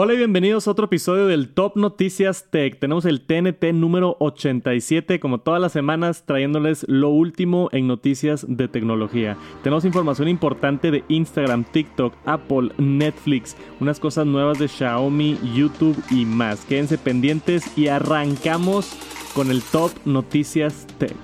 [0.00, 2.78] Hola y bienvenidos a otro episodio del Top Noticias Tech.
[2.78, 8.68] Tenemos el TNT número 87, como todas las semanas, trayéndoles lo último en noticias de
[8.68, 9.36] tecnología.
[9.64, 16.24] Tenemos información importante de Instagram, TikTok, Apple, Netflix, unas cosas nuevas de Xiaomi, YouTube y
[16.24, 16.64] más.
[16.64, 18.92] Quédense pendientes y arrancamos
[19.34, 21.16] con el Top Noticias Tech.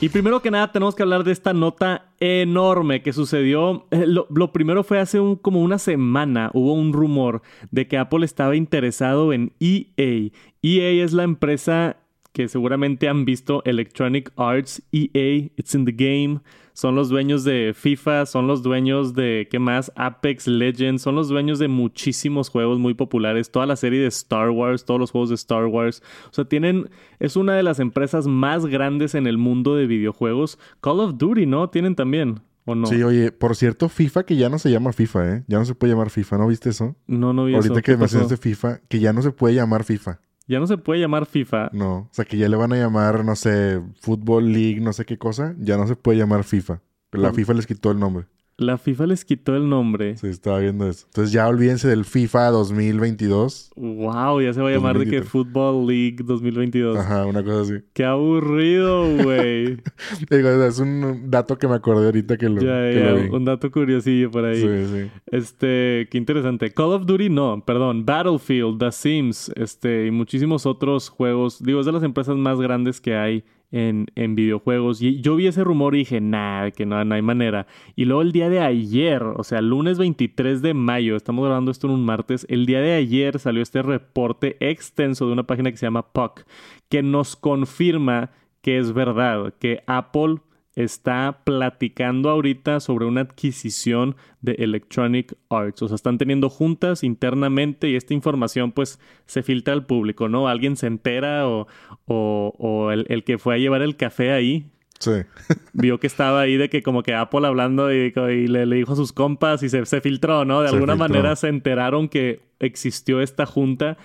[0.00, 3.86] Y primero que nada tenemos que hablar de esta nota enorme que sucedió.
[3.90, 8.56] Eh, lo, primero fue hace como una semana hubo un rumor de que Apple estaba
[8.56, 10.30] interesado en EA.
[10.62, 11.96] EA es la empresa
[12.32, 16.40] que seguramente han visto Electronic Arts, EA, It's in the Game
[16.74, 19.92] son los dueños de FIFA, son los dueños de, ¿qué más?
[19.94, 24.50] Apex Legends, son los dueños de muchísimos juegos muy populares, toda la serie de Star
[24.50, 26.02] Wars, todos los juegos de Star Wars.
[26.30, 30.58] O sea, tienen, es una de las empresas más grandes en el mundo de videojuegos.
[30.80, 31.70] Call of Duty, ¿no?
[31.70, 32.40] Tienen también.
[32.64, 32.86] ¿O no?
[32.86, 35.44] Sí, oye, por cierto, FIFA que ya no se llama FIFA, ¿eh?
[35.46, 36.96] Ya no se puede llamar FIFA, ¿no viste eso?
[37.06, 40.18] No, no vi Ahorita que mencionaste FIFA, que ya no se puede llamar FIFA.
[40.46, 41.70] Ya no se puede llamar FIFA.
[41.72, 45.04] No, o sea que ya le van a llamar, no sé, Football League, no sé
[45.04, 45.54] qué cosa.
[45.58, 46.80] Ya no se puede llamar FIFA.
[47.12, 48.26] La FIFA les quitó el nombre.
[48.56, 50.16] La FIFA les quitó el nombre.
[50.16, 51.06] Sí, estaba viendo eso.
[51.06, 53.72] Entonces ya olvídense del FIFA 2022.
[53.74, 56.96] Wow, ya se va a llamar de que Football League 2022.
[56.96, 57.84] Ajá, una cosa así.
[57.92, 59.78] Qué aburrido, güey.
[60.30, 64.44] es un dato que me acordé ahorita que lo, ya, ya, Un dato curiosillo por
[64.44, 64.60] ahí.
[64.60, 65.10] Sí, sí.
[65.26, 66.70] Este, qué interesante.
[66.70, 68.06] Call of Duty no, perdón.
[68.06, 71.60] Battlefield, The Sims, este, y muchísimos otros juegos.
[71.60, 73.44] Digo, es de las empresas más grandes que hay
[73.74, 75.02] en, videojuegos.
[75.02, 77.66] Y yo vi ese rumor y dije, nada, que no, hay manera.
[77.96, 81.88] Y luego el día de ayer, o sea, lunes 23 de mayo, estamos grabando esto
[81.88, 85.76] en un martes, el día de ayer salió este reporte extenso de una página que
[85.76, 86.44] se llama PUC,
[86.88, 88.30] que nos confirma
[88.62, 90.38] que es verdad, que Apple
[90.76, 95.82] está platicando ahorita sobre una adquisición de Electronic Arts.
[95.82, 100.48] O sea, están teniendo juntas internamente y esta información pues se filtra al público, ¿no?
[100.48, 101.66] Alguien se entera o,
[102.06, 104.70] o, el, que fue a llevar el café ahí.
[104.98, 105.12] Sí.
[105.72, 108.12] vio que estaba ahí de que como que Apple hablando y,
[108.48, 110.62] le, dijo a sus compas y se, se filtró, ¿no?
[110.62, 113.96] De alguna manera se enteraron que existió esta junta.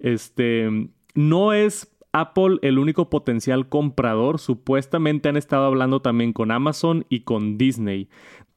[0.00, 4.38] Este, no es Apple el único potencial comprador.
[4.38, 8.08] Supuestamente han estado hablando también con Amazon y con Disney.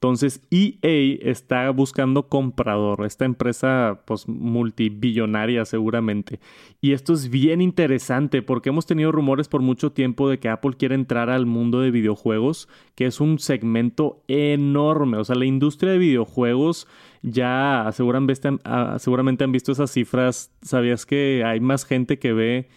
[0.02, 6.40] Entonces EA está buscando comprador, esta empresa pues multibillonaria seguramente.
[6.80, 10.76] Y esto es bien interesante porque hemos tenido rumores por mucho tiempo de que Apple
[10.78, 15.18] quiere entrar al mundo de videojuegos, que es un segmento enorme.
[15.18, 16.88] O sea, la industria de videojuegos
[17.20, 20.50] ya seguramente, ah, seguramente han visto esas cifras.
[20.62, 22.68] ¿Sabías que hay más gente que ve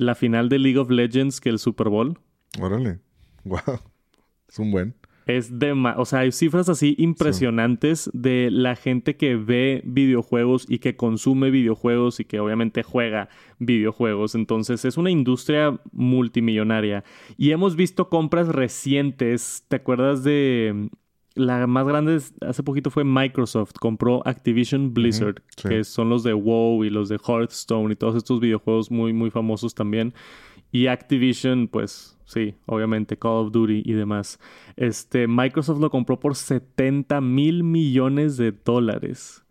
[0.00, 2.18] la final de League of Legends que el Super Bowl.
[2.58, 2.98] Órale.
[3.42, 3.80] Wow.
[4.50, 4.94] Es un buen.
[5.24, 10.78] Es de o sea, hay cifras así impresionantes de la gente que ve videojuegos y
[10.78, 14.34] que consume videojuegos y que obviamente juega videojuegos.
[14.34, 17.02] Entonces es una industria multimillonaria.
[17.38, 19.64] Y hemos visto compras recientes.
[19.68, 20.90] ¿Te acuerdas de
[21.34, 23.72] la más grande hace poquito fue Microsoft.
[23.80, 28.40] Compró Activision Blizzard, que son los de WoW y los de Hearthstone y todos estos
[28.40, 30.14] videojuegos muy, muy famosos también.
[30.72, 34.38] Y Activision, pues sí, obviamente Call of Duty y demás.
[34.76, 39.44] Este, Microsoft lo compró por 70 mil millones de dólares.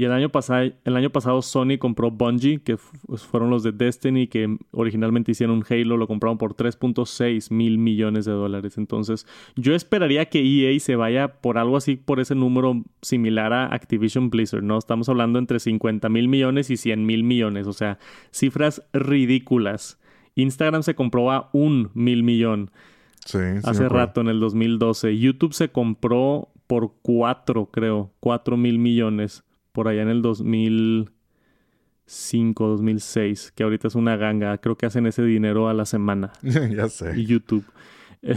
[0.00, 3.72] Y el año, pasado, el año pasado Sony compró Bungie, que pues, fueron los de
[3.72, 8.78] Destiny, que originalmente hicieron Halo, lo compraron por 3.6 mil millones de dólares.
[8.78, 13.74] Entonces, yo esperaría que EA se vaya por algo así, por ese número similar a
[13.74, 14.78] Activision Blizzard, ¿no?
[14.78, 17.98] Estamos hablando entre 50 mil millones y 100 mil millones, o sea,
[18.30, 20.00] cifras ridículas.
[20.34, 22.70] Instagram se compró a un mil millón.
[23.26, 25.18] Sí, hace rato, en el 2012.
[25.18, 33.52] YouTube se compró por cuatro, creo, cuatro mil millones por allá en el 2005, 2006,
[33.54, 34.56] que ahorita es una ganga.
[34.58, 36.32] Creo que hacen ese dinero a la semana.
[36.42, 37.24] ya sé.
[37.24, 37.64] YouTube.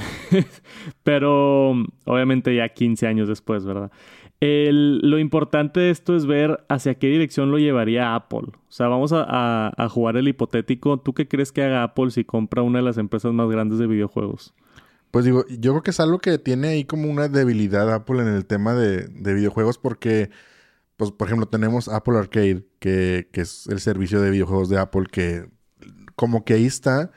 [1.04, 1.72] Pero
[2.06, 3.92] obviamente ya 15 años después, ¿verdad?
[4.46, 8.40] lo importante de esto es ver hacia qué dirección lo llevaría Apple.
[8.40, 11.00] O sea, vamos a, a, jugar el hipotético.
[11.00, 13.88] ¿Tú qué crees que haga Apple si compra una de las empresas más grandes de
[13.88, 14.54] videojuegos?
[15.12, 18.28] Pues digo, yo creo que es algo que tiene ahí como una debilidad Apple en
[18.28, 20.30] el tema de, de videojuegos porque
[20.98, 25.50] pues, por ejemplo, tenemos Apple Arcade, que, es el servicio de videojuegos de Apple, que
[26.16, 27.12] como que ahí está.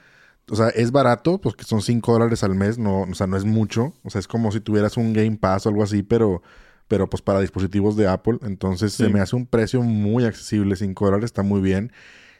[0.49, 3.45] O sea, es barato, porque son 5 dólares al mes, no, o sea, no es
[3.45, 3.95] mucho.
[4.03, 6.43] O sea, es como si tuvieras un Game Pass o algo así, pero,
[6.89, 8.39] pero pues para dispositivos de Apple.
[8.43, 11.93] Entonces se me hace un precio muy accesible, 5 dólares, está muy bien.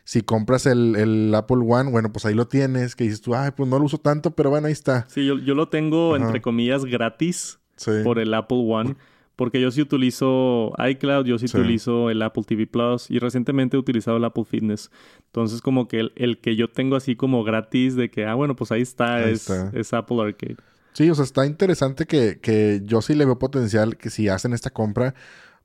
[0.05, 3.69] Si compras el, Apple One, bueno, pues ahí lo tienes, que dices tú, ay, pues
[3.69, 5.05] no lo uso tanto, pero bueno, ahí está.
[5.09, 7.59] Sí, yo, lo tengo, entre comillas, gratis
[8.05, 8.97] por el Apple One
[9.37, 13.81] Porque yo sí utilizo iCloud, yo sí, utilizo el Apple TV Plus y recientemente he
[13.81, 14.91] utilizado el Apple Fitness.
[15.27, 18.73] Entonces, como que el, que yo tengo así como gratis de que, ah, bueno, pues
[18.73, 20.57] ahí está, es, es Apple Arcade.
[20.95, 24.55] Sí, o sea, está interesante que, que yo sí le veo potencial que si hacen
[24.55, 25.15] esta compra,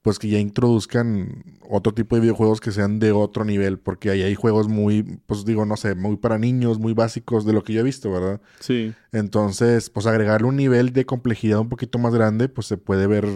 [0.02, 4.24] pues que ya introduzcan otro tipo de videojuegos que sean de otro nivel, porque ahí
[4.24, 7.74] hay juegos muy, pues digo, no sé, muy para niños, muy básicos de lo que
[7.74, 8.42] yo he visto, ¿verdad?
[8.60, 8.94] Sí.
[9.12, 13.28] Entonces, pues agregarle un nivel de complejidad un poquito más grande, pues se puede ver,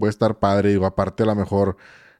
[0.00, 1.76] puede estar padre, digo, aparte a lo mejor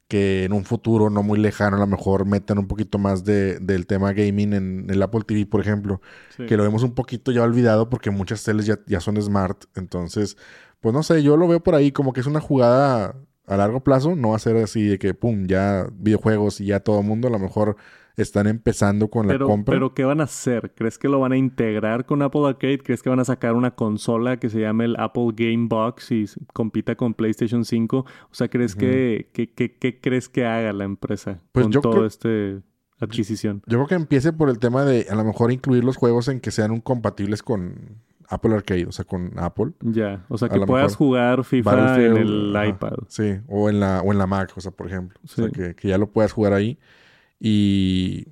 [0.06, 3.58] que en un futuro no muy lejano a lo mejor metan un poquito más de,
[3.60, 6.00] del tema gaming en el Apple TV, por ejemplo,
[6.48, 10.36] que lo vemos un poquito ya olvidado porque muchas teles ya, ya son smart, entonces,
[10.80, 13.16] pues no sé, yo lo veo por ahí como que es una jugada
[13.50, 16.80] a largo plazo no va a ser así de que, pum, ya videojuegos y ya
[16.80, 17.76] todo el mundo a lo mejor
[18.16, 19.74] están empezando con la compra.
[19.74, 20.72] Pero ¿qué van a hacer?
[20.74, 22.78] ¿Crees que lo van a integrar con Apple Arcade?
[22.78, 26.26] ¿Crees que van a sacar una consola que se llame el Apple Game Box y
[26.52, 27.98] compita con PlayStation 5?
[27.98, 32.60] O sea, ¿crees que, ¿qué crees que haga la empresa pues con todo este
[32.98, 33.62] adquisición?
[33.66, 36.40] Yo creo que empiece por el tema de a lo mejor incluir los juegos en
[36.40, 39.72] que sean compatibles con Apple Arcade, o sea, con Apple.
[39.80, 42.92] Ya, o sea, que puedas jugar FIFA en el iPad.
[43.08, 45.18] Sí, o en, la, o en la Mac, o sea, por ejemplo.
[45.24, 46.78] O sea, que, que, ya lo puedas jugar ahí.
[47.40, 48.26] Y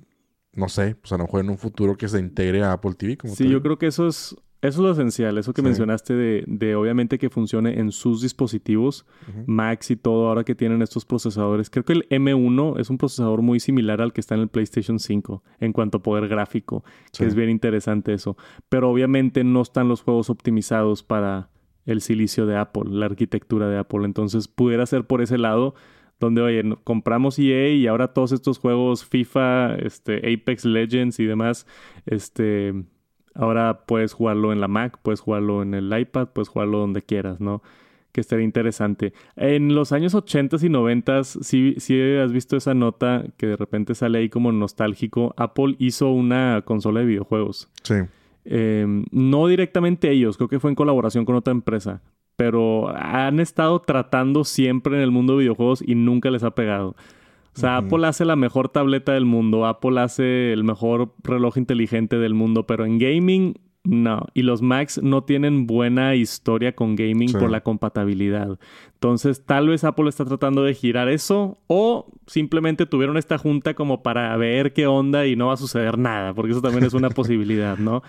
[0.53, 3.17] no sé, pues a lo mejor en un futuro que se integre a Apple TV.
[3.17, 6.43] Como sí, yo creo que eso es eso es lo esencial, eso que mencionaste de,
[6.45, 9.05] de, obviamente que funcione en sus dispositivos,
[9.45, 11.69] Max y todo, ahora que tienen estos procesadores.
[11.69, 14.99] Creo que el M1 es un procesador muy similar al que está en el PlayStation
[14.99, 16.83] 5 en cuanto a poder gráfico,
[17.17, 18.35] que es bien interesante eso.
[18.67, 21.51] Pero obviamente no están los juegos optimizados para
[21.85, 24.03] el silicio de Apple, la arquitectura de Apple.
[24.03, 25.73] Entonces pudiera ser por ese lado
[26.19, 31.65] donde, oye, compramos EA y ahora todos estos juegos FIFA, este, Apex Legends y demás,
[32.05, 32.73] este
[33.39, 37.39] Ahora puedes jugarlo en la Mac, puedes jugarlo en el iPad, puedes jugarlo donde quieras,
[37.39, 37.61] ¿no?
[38.11, 39.13] Que estaría interesante.
[39.37, 43.95] En los años 80 y 90 sí, sí has visto esa nota que de repente
[43.95, 45.33] sale ahí como nostálgico.
[45.37, 47.69] Apple hizo una consola de videojuegos.
[47.83, 47.95] Sí.
[48.43, 52.01] Em, no directamente ellos, creo que fue en colaboración con otra empresa.
[52.39, 56.95] Pero han estado tratando siempre en el mundo de videojuegos y nunca les ha pegado.
[57.53, 62.17] O sea, Apple hace la mejor tableta del mundo, Apple hace el mejor reloj inteligente
[62.17, 63.55] del mundo, pero en gaming
[63.89, 68.59] no, y los Macs no tienen buena historia con gaming por la compatibilidad.
[68.93, 74.03] Entonces, tal vez Apple está tratando de girar eso o simplemente tuvieron esta junta como
[74.03, 77.09] para ver qué onda y no va a suceder nada, porque eso también es una
[77.09, 78.03] posibilidad, ¿no?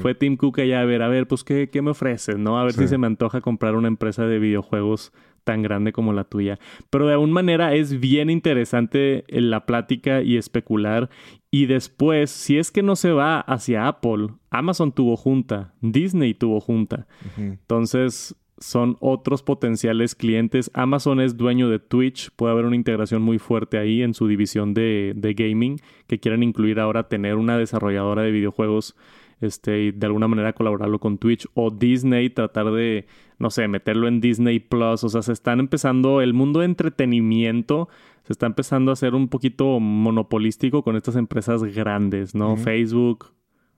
[0.00, 2.58] Fue Tim Cook allá a ver, a ver, pues, ¿qué, qué me ofreces, no?
[2.58, 5.12] A ver si se me antoja comprar una empresa de videojuegos
[5.46, 6.58] tan grande como la tuya.
[6.90, 11.08] Pero de alguna manera es bien interesante la plática y especular.
[11.52, 16.60] Y después, si es que no se va hacia Apple, Amazon tuvo junta, Disney tuvo
[16.60, 17.06] junta.
[17.38, 20.68] Entonces, son otros potenciales clientes.
[20.74, 24.74] Amazon es dueño de Twitch, puede haber una integración muy fuerte ahí en su división
[24.74, 25.78] de, de gaming,
[26.08, 28.96] que quieren incluir ahora tener una desarrolladora de videojuegos
[29.40, 33.06] este, y de alguna manera colaborarlo con Twitch o Disney, tratar de,
[33.38, 35.04] no sé, meterlo en Disney Plus.
[35.04, 37.88] O sea, se están empezando, el mundo de entretenimiento
[38.24, 42.56] se está empezando a hacer un poquito monopolístico con estas empresas grandes, ¿no?
[42.56, 43.32] Facebook,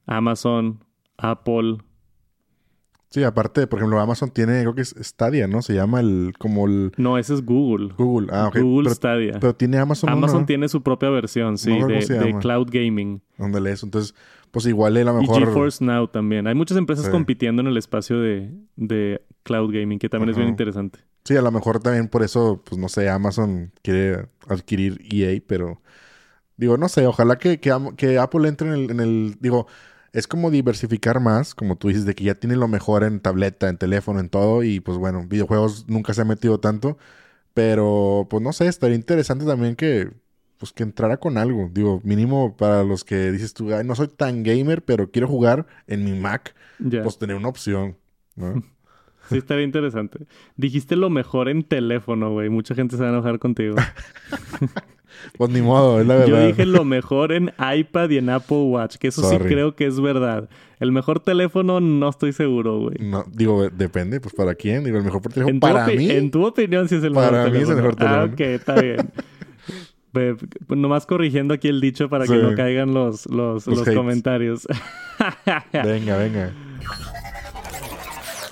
[0.06, 0.82] Amazon,
[1.18, 1.78] Apple.
[3.10, 5.60] Sí, aparte, por ejemplo, Amazon tiene, creo que es Stadia, ¿no?
[5.62, 6.92] Se llama el, como el...
[6.96, 7.94] No, ese es Google.
[7.96, 8.58] Google, ah, ok.
[8.60, 9.38] Google Stadia.
[9.40, 13.22] Pero tiene Amazon Amazon tiene su propia versión, sí, de, de, Cloud Gaming.
[13.38, 13.86] Ándale, eso.
[13.86, 14.14] Entonces,
[14.50, 15.42] pues igual a lo mejor...
[15.42, 16.46] Y GeForce Now también.
[16.46, 20.48] Hay muchas empresas compitiendo en el espacio de, de cloud gaming, que también es bien
[20.48, 21.00] interesante.
[21.24, 25.80] Sí, a lo mejor también por eso, pues no sé, Amazon quiere adquirir EA, pero...
[26.56, 29.36] Digo, no sé, ojalá que, que, Apple entre en el, en el...
[29.38, 29.68] Digo,
[30.12, 33.68] es como diversificar más, como tú dices, de que ya tiene lo mejor en tableta,
[33.68, 36.98] en teléfono, en todo, y pues bueno, videojuegos nunca se ha metido tanto,
[37.54, 40.10] pero pues no sé, estaría interesante también que
[40.58, 41.70] pues que entrara con algo.
[41.72, 45.66] Digo, mínimo para los que dices tú, Ay, no soy tan gamer, pero quiero jugar
[45.86, 47.96] en mi Mac, pues tener una opción,
[48.36, 48.62] ¿no?
[49.28, 50.20] Sí, estaría interesante.
[50.56, 52.48] Dijiste lo mejor en teléfono, güey.
[52.48, 53.76] Mucha gente se va a enojar contigo.
[55.36, 56.28] pues ni modo, es la verdad.
[56.28, 59.86] Yo dije lo mejor en iPad y en Apple Watch, que eso sí creo que
[59.86, 60.48] es verdad.
[60.80, 62.96] El mejor teléfono no estoy seguro, güey.
[63.00, 64.84] No, digo, depende, pues para quién.
[64.84, 66.10] Digo, el mejor teléfono para mí.
[66.10, 67.44] En tu opinión sí es el mejor teléfono.
[67.44, 68.22] Para mí es el mejor teléfono.
[68.22, 69.10] Ah, ok, está bien.
[70.12, 70.36] Pues,
[70.68, 74.66] nomás corrigiendo aquí el dicho para que no caigan los, los, los, comentarios.
[75.72, 76.52] venga, venga.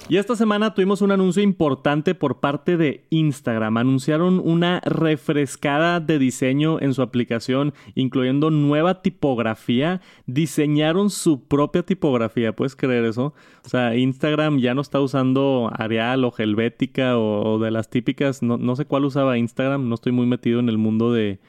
[0.08, 3.76] Y esta semana tuvimos un anuncio importante por parte de Instagram.
[3.76, 10.00] Anunciaron una refrescada de diseño en su aplicación, incluyendo nueva tipografía.
[10.26, 13.34] Diseñaron su propia tipografía, ¿puedes creer eso?
[13.64, 18.58] O sea, Instagram ya no está usando Arial o Helvética o, de las típicas, no,
[18.58, 21.40] no, sé cuál usaba Instagram, no estoy muy metido en el mundo de...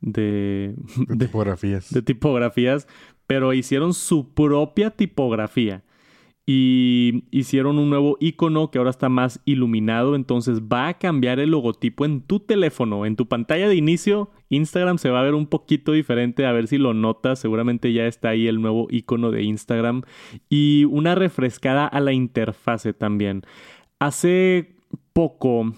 [0.00, 0.74] De,
[1.08, 1.92] de tipografías.
[1.92, 2.86] De tipografías,
[3.26, 5.82] pero hicieron su propia tipografía
[6.46, 11.50] y hicieron un nuevo icono que ahora está más iluminado, entonces va a cambiar el
[11.50, 15.46] logotipo en tu teléfono, en tu pantalla de inicio, Instagram se va a ver un
[15.46, 19.42] poquito diferente, a ver si lo notas, seguramente ya está ahí el nuevo icono de
[19.42, 20.02] Instagram.
[20.50, 23.42] Y una refrescada a la interfase también.
[23.98, 24.76] Hace
[25.12, 25.72] poco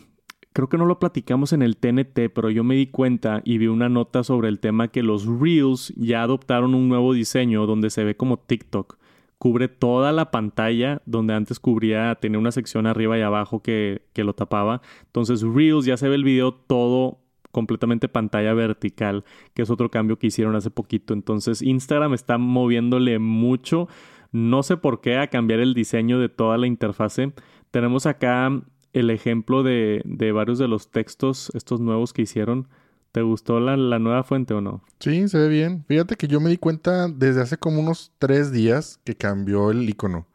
[0.53, 3.67] creo que no lo platicamos en el TNT, pero yo me di cuenta y vi
[3.67, 8.05] una nota sobre el tema que los Reels ya adoptaron un nuevo diseño donde se
[8.05, 8.97] ve como TikTok
[9.38, 14.25] cubre toda la pantalla donde antes cubría, tenía una sección arriba y abajo que, que
[14.25, 14.81] lo tapaba.
[15.07, 17.21] Entonces Reels ya se ve el video todo
[17.57, 19.25] completamente pantalla vertical,
[19.55, 21.14] que es otro cambio que hicieron hace poquito.
[21.14, 23.88] Entonces Instagram está moviéndole mucho,
[24.33, 27.33] no sé por qué, a cambiar el diseño de toda la interfase.
[27.71, 28.62] Tenemos acá
[28.93, 32.69] el ejemplo de, de varios de los textos, estos nuevos que hicieron.
[33.17, 34.83] ¿Te gustó la, nueva fuente o no?
[35.01, 35.87] Sí, se ve bien.
[35.89, 39.89] Fíjate que yo me di cuenta desde hace como unos tres días que cambió el
[39.89, 40.27] icono.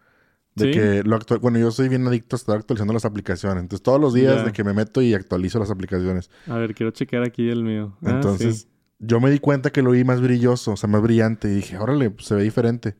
[0.55, 1.41] De que lo actual...
[1.41, 3.61] Bueno, yo soy bien adicto a estar actualizando las aplicaciones.
[3.61, 6.31] Entonces, todos los días de que me meto y actualizo las aplicaciones.
[6.47, 7.95] A ver, quiero checar aquí el mío.
[8.03, 11.49] Ah, Entonces, yo me di cuenta que lo vi más brilloso, o sea, más brillante.
[11.49, 12.95] Y dije, órale, pues, se ve diferente.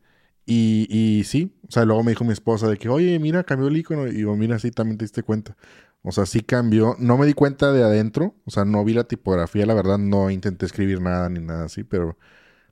[0.46, 3.66] Y, y sí, o sea, luego me dijo mi esposa de que, oye, mira, cambió
[3.66, 4.06] el icono.
[4.06, 5.56] Y yo, mira, sí, también te diste cuenta.
[6.02, 6.96] O sea, sí cambió.
[6.98, 8.34] No me di cuenta de adentro.
[8.44, 9.66] O sea, no vi la tipografía.
[9.66, 11.84] La verdad, no intenté escribir nada ni nada así.
[11.84, 12.18] Pero,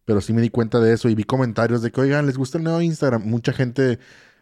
[0.05, 1.09] pero sí me di cuenta de eso.
[1.09, 3.23] Y vi comentarios de que, oigan, ¿les gusta el nuevo Instagram?
[3.25, 4.01] Mucha gente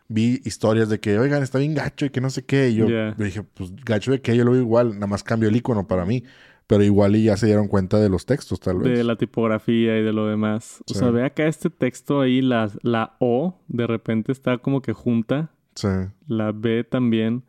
[0.08, 2.70] vi historias de que, oigan, está bien gacho y que no sé qué.
[2.70, 2.86] Y yo,
[3.18, 4.94] dije, pues gacho de que yo lo veo igual.
[4.94, 6.24] Nada más cambio el icono para mí.
[6.66, 8.96] Pero igual y ya se dieron cuenta de los textos, tal vez.
[8.96, 10.82] De la tipografía y de lo demás.
[10.90, 14.92] O sea, ve acá este texto ahí, la, la O de repente está como que
[14.92, 15.50] junta.
[15.74, 15.88] Sí.
[16.26, 17.44] La B también.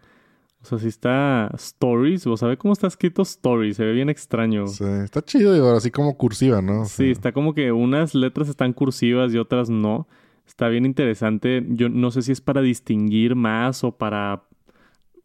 [0.61, 4.67] O sea, si está Stories, o sabe cómo está escrito Stories, se ve bien extraño.
[4.67, 6.85] Sí, está chido, digo, así como cursiva, ¿no?
[6.85, 10.07] sí, está como que unas letras están cursivas y otras no.
[10.45, 11.63] Está bien interesante.
[11.69, 14.43] Yo no sé si es para distinguir más o para,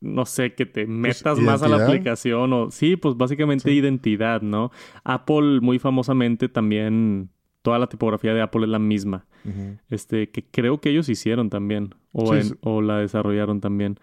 [0.01, 2.71] no sé, que te pues, metas más a la aplicación o...
[2.71, 4.71] Sí, pues básicamente identidad, ¿no?
[5.03, 7.31] Apple muy famosamente también...
[7.63, 9.25] Toda la tipografía de Apple es la misma.
[9.89, 11.95] Este, que creo que ellos hicieron también.
[12.13, 13.99] O, o la desarrollaron también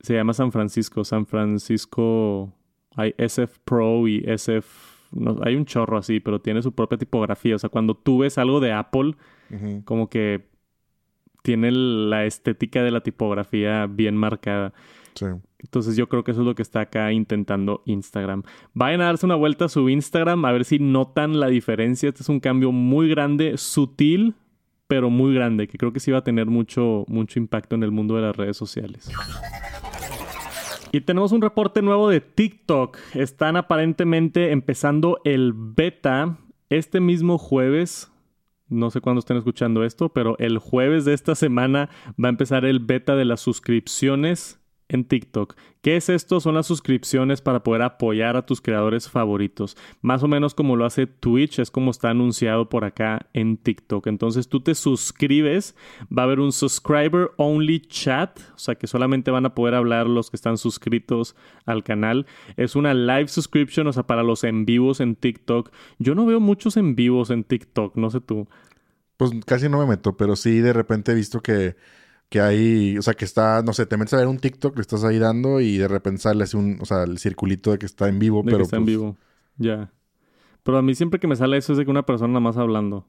[0.00, 1.04] se llama San Francisco.
[1.04, 2.52] San Francisco
[2.96, 4.66] hay SF Pro y SF.
[5.12, 7.56] No, hay un chorro así, pero tiene su propia tipografía.
[7.56, 9.14] O sea, cuando tú ves algo de Apple,
[9.84, 10.48] como que
[11.42, 14.72] tiene la estética de la tipografía bien marcada.
[15.14, 15.26] Sí.
[15.58, 18.44] Entonces yo creo que eso es lo que está acá intentando Instagram.
[18.72, 22.08] Vayan a darse una vuelta a su Instagram a ver si notan la diferencia.
[22.08, 24.34] Este es un cambio muy grande, sutil,
[24.86, 27.90] pero muy grande, que creo que sí va a tener mucho, mucho impacto en el
[27.90, 29.10] mundo de las redes sociales.
[30.92, 32.98] Y tenemos un reporte nuevo de TikTok.
[33.14, 38.10] Están aparentemente empezando el beta este mismo jueves.
[38.68, 41.90] No sé cuándo estén escuchando esto, pero el jueves de esta semana
[42.22, 44.59] va a empezar el beta de las suscripciones
[44.90, 45.54] en TikTok.
[45.82, 46.40] ¿Qué es esto?
[46.40, 49.76] Son las suscripciones para poder apoyar a tus creadores favoritos.
[50.02, 54.08] Más o menos como lo hace Twitch, es como está anunciado por acá en TikTok.
[54.08, 59.30] Entonces tú te suscribes, va a haber un subscriber only chat, o sea que solamente
[59.30, 62.26] van a poder hablar los que están suscritos al canal.
[62.56, 65.70] Es una live subscription, o sea, para los en vivos en TikTok.
[65.98, 68.48] Yo no veo muchos en vivos en TikTok, no sé tú.
[69.16, 71.76] Pues casi no me meto, pero sí de repente he visto que
[72.30, 74.82] que hay, o sea, que está, no sé, te metes a ver un TikTok, le
[74.82, 77.86] estás ahí dando y de repente sale así un, o sea, el circulito de que
[77.86, 78.58] está en vivo, de pero.
[78.58, 79.16] Que está en pues vivo,
[79.58, 79.92] ya.
[80.62, 82.56] Pero a mí siempre que me sale eso es de que una persona nada más
[82.56, 83.08] hablando.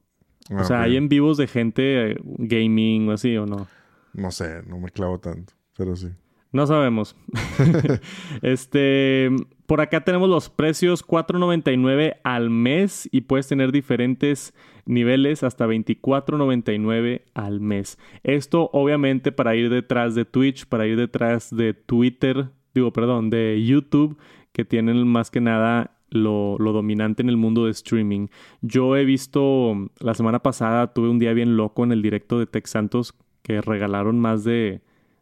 [0.50, 3.68] o ah, sea, hay en vivos de gente eh, gaming o así, ¿o no?
[4.14, 6.10] No sé, no me clavo tanto, pero sí.
[6.52, 7.16] No sabemos.
[8.42, 9.30] este,
[9.66, 14.54] por acá tenemos los precios 4.99 al mes y puedes tener diferentes
[14.86, 17.98] niveles hasta 24.99 al mes.
[18.24, 23.64] Esto obviamente para ir detrás de Twitch, para ir detrás de Twitter, digo, perdón, de
[23.66, 24.18] YouTube,
[24.52, 28.28] que tienen más que nada lo, lo, dominante en el mundo de streaming.
[28.60, 32.48] Yo he visto, la semana pasada tuve un día bien loco en el directo de
[32.48, 34.82] Tech Santos que regalaron más de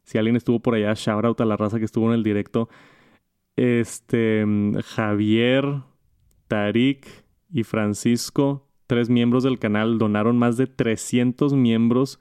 [0.09, 2.67] si alguien estuvo por allá, shout out a la raza que estuvo en el directo.
[3.55, 4.43] Este,
[4.83, 5.83] Javier,
[6.47, 7.05] Tarik
[7.53, 12.19] y Francisco, tres miembros del canal, donaron más de 300 miembros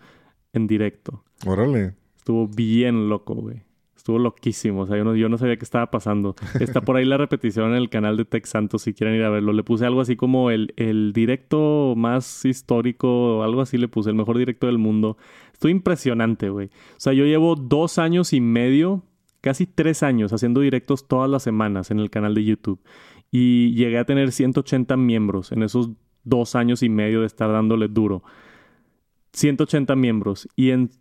[0.52, 1.25] en directo.
[1.47, 1.95] Órale.
[2.18, 3.62] Estuvo bien loco, güey.
[4.08, 4.80] Estuvo loquísimo.
[4.80, 6.34] O sea, yo no, yo no sabía qué estaba pasando.
[6.60, 9.28] Está por ahí la repetición en el canal de Tech Santos si quieren ir a
[9.28, 9.52] verlo.
[9.52, 14.16] Le puse algo así como el, el directo más histórico, algo así le puse, el
[14.16, 15.18] mejor directo del mundo.
[15.52, 16.68] Estuvo impresionante, güey.
[16.68, 19.02] O sea, yo llevo dos años y medio,
[19.42, 22.80] casi tres años, haciendo directos todas las semanas en el canal de YouTube.
[23.30, 25.90] Y llegué a tener 180 miembros en esos
[26.24, 28.22] dos años y medio de estar dándole duro.
[29.34, 30.48] 180 miembros.
[30.56, 30.92] Y en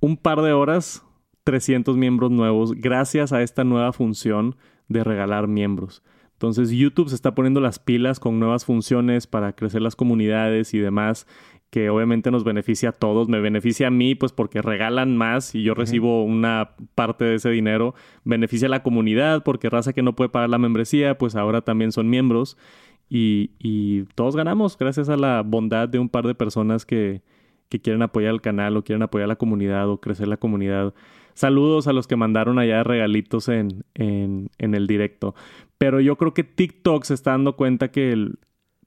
[0.00, 1.02] un par de horas
[1.44, 4.56] 300 miembros nuevos gracias a esta nueva función
[4.88, 6.02] de regalar miembros.
[6.42, 10.78] Entonces YouTube se está poniendo las pilas con nuevas funciones para crecer las comunidades y
[10.78, 11.26] demás,
[11.70, 13.28] que obviamente nos beneficia a todos.
[13.28, 17.50] Me beneficia a mí, pues porque regalan más y yo recibo una parte de ese
[17.50, 17.94] dinero.
[18.24, 21.92] Beneficia a la comunidad porque raza que no puede pagar la membresía, pues ahora también
[21.92, 22.56] son miembros.
[23.08, 27.22] Y, y todos ganamos gracias a la bondad de un par de personas que,
[27.68, 30.92] que quieren apoyar el canal o quieren apoyar la comunidad o crecer la comunidad.
[31.34, 35.34] Saludos a los que mandaron allá regalitos en, en, el directo.
[35.78, 38.30] Pero yo creo que TikTok se está dando cuenta que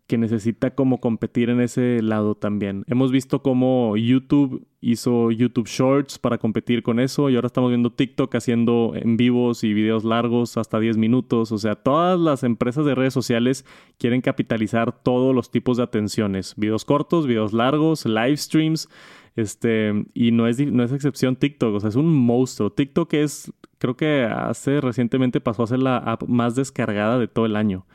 [0.07, 2.83] que necesita como competir en ese lado también.
[2.87, 7.91] Hemos visto cómo YouTube hizo YouTube Shorts para competir con eso y ahora estamos viendo
[7.91, 11.51] TikTok haciendo en vivos y videos largos hasta 10 minutos.
[11.51, 13.65] O sea, todas las empresas de redes sociales
[13.97, 16.53] quieren capitalizar todos los tipos de atenciones.
[16.55, 18.87] Videos cortos, videos largos, live streams.
[19.35, 22.71] Este, y no es, no es excepción TikTok, o sea, es un monstruo.
[22.71, 27.45] TikTok es, creo que hace recientemente pasó a ser la app más descargada de todo
[27.45, 27.85] el año.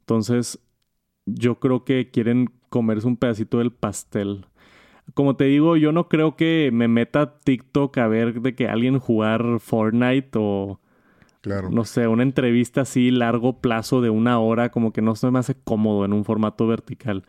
[0.00, 0.58] Entonces,
[1.24, 4.46] yo creo que quieren comerse un pedacito del pastel.
[5.14, 8.98] Como te digo, yo no creo que me meta TikTok a ver de que alguien
[8.98, 10.80] jugar Fortnite o
[11.40, 11.70] Claro.
[11.70, 15.38] no sé, una entrevista así largo plazo de una hora, como que no se me
[15.38, 17.24] hace cómodo en un formato vertical.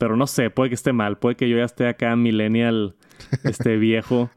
[0.00, 2.96] Pero no sé, puede que esté mal, puede que yo ya esté acá millennial,
[3.44, 4.30] este viejo,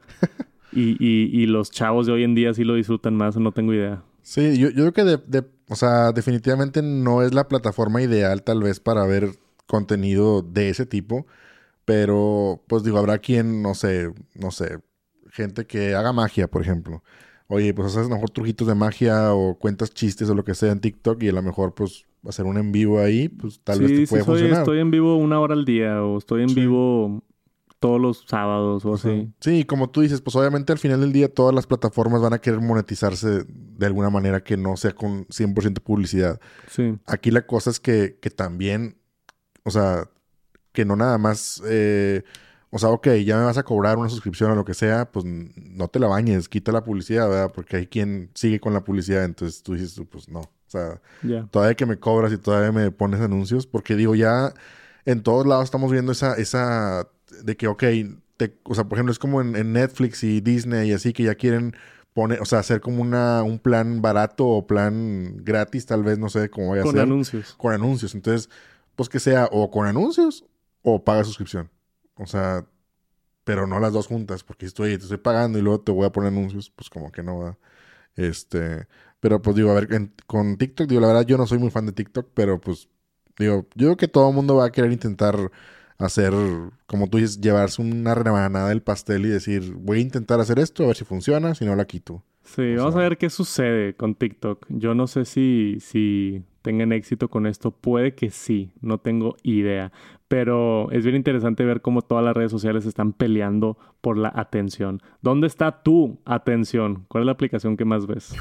[0.72, 3.74] y, y, y los chavos de hoy en día sí lo disfrutan más, no tengo
[3.74, 4.04] idea.
[4.22, 8.42] Sí, yo, yo creo que de, de- o sea, definitivamente no es la plataforma ideal
[8.42, 11.26] tal vez para ver contenido de ese tipo,
[11.84, 14.80] pero pues digo, habrá quien, no sé, no sé,
[15.30, 17.02] gente que haga magia, por ejemplo.
[17.48, 20.54] Oye, pues haces a lo mejor truquitos de magia o cuentas chistes o lo que
[20.54, 23.80] sea en TikTok y a lo mejor pues hacer un en vivo ahí, pues tal
[23.80, 24.58] vez te puede sí, soy- funcionar.
[24.60, 26.60] estoy en vivo una hora al día o estoy en Sí.
[26.60, 27.22] vivo
[27.80, 29.30] todos los sábados o así.
[29.40, 32.38] Sí, como tú dices, pues obviamente al final del día todas las plataformas van a
[32.38, 36.40] querer monetizarse de alguna manera que no sea con 100% publicidad.
[36.70, 36.96] Sí.
[37.06, 38.96] Aquí la cosa es que, que también,
[39.64, 40.08] o sea,
[40.72, 42.22] que no nada más, eh,
[42.70, 45.24] o sea, ok, ya me vas a cobrar una suscripción o lo que sea, pues
[45.26, 47.52] no te la bañes, quita la publicidad, ¿verdad?
[47.54, 50.40] Porque hay quien sigue con la publicidad, entonces tú dices, pues no,
[50.78, 51.00] sea,
[51.50, 54.52] todavía que me cobras y todavía me pones anuncios, porque digo, ya
[55.04, 57.08] en todos lados estamos viendo esa, esa,
[57.42, 57.82] de que, ok,
[58.36, 61.24] te- o sea, por ejemplo, es como en, en Netflix y Disney y así, que
[61.24, 61.74] ya quieren
[62.12, 66.28] poner, o sea, hacer como una, un plan barato o plan gratis, tal vez, no
[66.28, 67.54] sé cómo vaya a Con ser anuncios.
[67.58, 68.14] con anuncios.
[68.14, 68.50] Entonces,
[68.96, 70.44] pues que sea o con anuncios
[70.82, 71.70] o paga suscripción.
[72.16, 72.66] O sea,
[73.44, 76.12] pero no las dos juntas, porque estoy, te estoy pagando y luego te voy a
[76.12, 77.58] poner anuncios, pues como que no va.
[78.16, 78.86] Este,
[79.24, 81.70] pero pues digo, a ver, en- con TikTok, digo, la verdad yo no soy muy
[81.70, 82.90] fan de TikTok, pero pues
[83.38, 85.50] digo, yo creo que todo el mundo va a querer intentar
[85.96, 86.34] hacer,
[86.86, 90.84] como tú dices, llevarse una rebanada del pastel y decir, voy a intentar hacer esto,
[90.84, 92.22] a ver si funciona, si no la quito.
[92.42, 94.66] Sí, O vamos sea- a ver qué sucede con TikTok.
[94.68, 97.70] Yo no sé si, si tengan éxito con esto.
[97.70, 99.90] Puede que sí, no tengo idea.
[100.28, 105.00] Pero es bien interesante ver cómo todas las redes sociales están peleando por la atención.
[105.22, 107.06] ¿Dónde está tu atención?
[107.08, 108.34] ¿Cuál es la aplicación que más ves?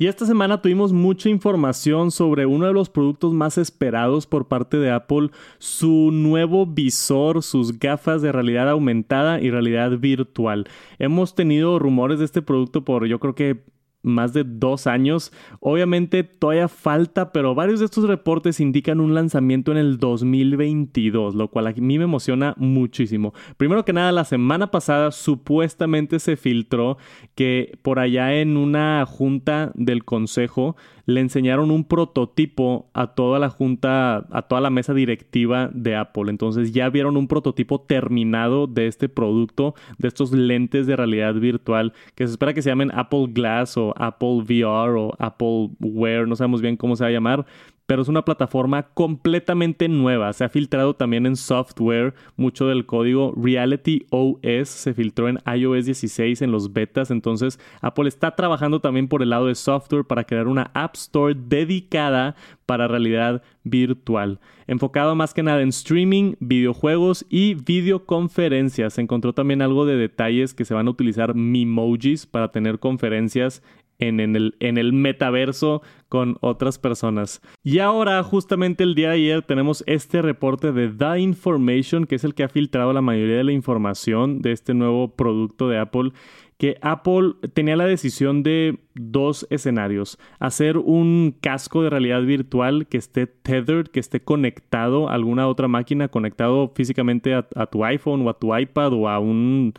[0.00, 4.76] Y esta semana tuvimos mucha información sobre uno de los productos más esperados por parte
[4.76, 10.68] de Apple, su nuevo visor, sus gafas de realidad aumentada y realidad virtual.
[11.00, 13.64] Hemos tenido rumores de este producto por yo creo que
[14.02, 15.32] más de dos años.
[15.60, 21.48] Obviamente todavía falta, pero varios de estos reportes indican un lanzamiento en el 2022, lo
[21.48, 23.34] cual a mí me emociona muchísimo.
[23.56, 26.98] Primero que nada, la semana pasada supuestamente se filtró
[27.34, 30.76] que por allá en una junta del consejo
[31.08, 36.24] le enseñaron un prototipo a toda la junta, a toda la mesa directiva de Apple.
[36.28, 41.94] Entonces ya vieron un prototipo terminado de este producto, de estos lentes de realidad virtual,
[42.14, 46.36] que se espera que se llamen Apple Glass o Apple VR o Apple Wear, no
[46.36, 47.46] sabemos bien cómo se va a llamar,
[47.88, 50.30] pero es una plataforma completamente nueva.
[50.34, 55.86] Se ha filtrado también en software mucho del código Reality OS, se filtró en iOS
[55.86, 60.24] 16 en los betas, entonces Apple está trabajando también por el lado de software para
[60.24, 67.24] crear una App Store dedicada para realidad virtual, enfocado más que nada en streaming, videojuegos
[67.30, 68.92] y videoconferencias.
[68.92, 73.62] Se encontró también algo de detalles que se van a utilizar Mimojis para tener conferencias
[73.98, 77.42] en, el, metaverso con otras personas.
[77.62, 82.24] Y ahora, justamente el día de ayer, tenemos este reporte de The Information, que es
[82.24, 86.12] el que ha filtrado la mayoría de la información de este nuevo producto de Apple
[86.58, 90.18] que Apple tenía la decisión de dos escenarios.
[90.40, 95.68] Hacer un casco de realidad virtual que esté tethered, que esté conectado a alguna otra
[95.68, 99.72] máquina, conectado físicamente a tu iPhone o a tu iPad o a un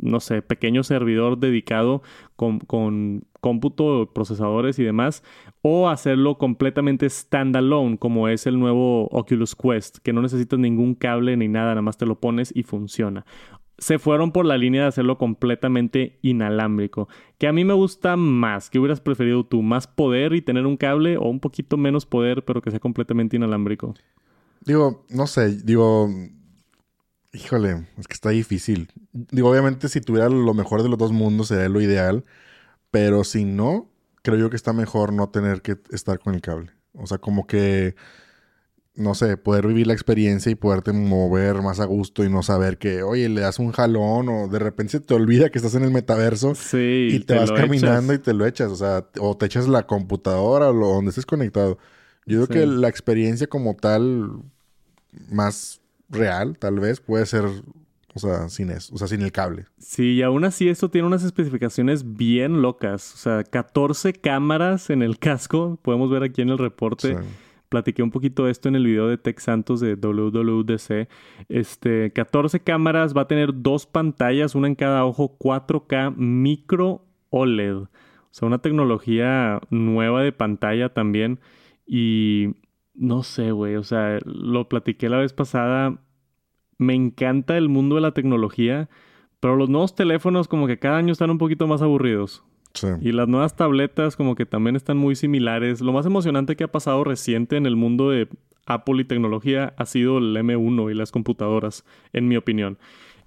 [0.00, 2.02] no sé, pequeño servidor dedicado
[2.36, 5.22] con, con cómputo, procesadores y demás,
[5.62, 11.36] o hacerlo completamente standalone, como es el nuevo Oculus Quest, que no necesitas ningún cable
[11.36, 13.26] ni nada, nada más te lo pones y funciona.
[13.78, 18.70] Se fueron por la línea de hacerlo completamente inalámbrico, que a mí me gusta más.
[18.70, 19.60] ¿Qué hubieras preferido tú?
[19.62, 23.34] ¿Más poder y tener un cable o un poquito menos poder pero que sea completamente
[23.36, 23.94] inalámbrico?
[24.64, 26.08] Digo, no sé, digo,
[27.32, 28.90] Híjole, es que está difícil.
[29.12, 32.24] Digo, obviamente si tuviera lo mejor de los dos mundos sería lo ideal,
[32.90, 33.90] pero si no,
[34.22, 36.72] creo yo que está mejor no tener que estar con el cable.
[36.92, 37.96] O sea, como que,
[38.94, 42.76] no sé, poder vivir la experiencia y poderte mover más a gusto y no saber
[42.76, 45.84] que, oye, le das un jalón o de repente se te olvida que estás en
[45.84, 48.70] el metaverso y te, vas caminando y te lo echas.
[48.70, 51.78] O sea, o te echas la computadora o donde estés conectado.
[52.26, 54.42] Yo creo que la experiencia como tal,
[55.30, 55.81] más
[56.12, 57.44] real, tal vez, puede ser,
[58.14, 59.66] o sea, sin eso, o sea, sin el cable.
[59.78, 63.14] Sí, y aún así esto tiene unas especificaciones bien locas.
[63.14, 67.16] O sea, 14 cámaras en el casco, podemos ver aquí en el reporte.
[67.68, 71.08] Platiqué un poquito de esto en el video de Tech Santos de WWDC.
[71.48, 77.76] Este, 14 cámaras, va a tener dos pantallas, una en cada ojo, 4K micro OLED.
[77.76, 77.88] O
[78.30, 81.40] sea, una tecnología nueva de pantalla también.
[81.86, 82.56] Y
[82.94, 86.00] no sé, güey, o sea, lo platiqué la vez pasada.
[86.78, 88.88] Me encanta el mundo de la tecnología,
[89.40, 92.44] pero los nuevos teléfonos como que cada año están un poquito más aburridos.
[92.74, 92.88] Sí.
[93.00, 95.80] Y las nuevas tabletas como que también están muy similares.
[95.80, 98.28] Lo más emocionante que ha pasado reciente en el mundo de
[98.66, 102.78] Apple y tecnología ha sido el M1 y las computadoras, en mi opinión.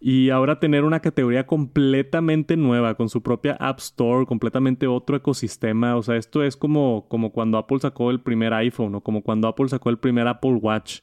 [0.08, 5.96] Y ahora tener una categoría completamente nueva, con su propia App Store, completamente otro ecosistema.
[5.96, 9.48] O sea, esto es como, como cuando Apple sacó el primer iPhone o como cuando
[9.48, 11.00] Apple sacó el primer Apple Watch.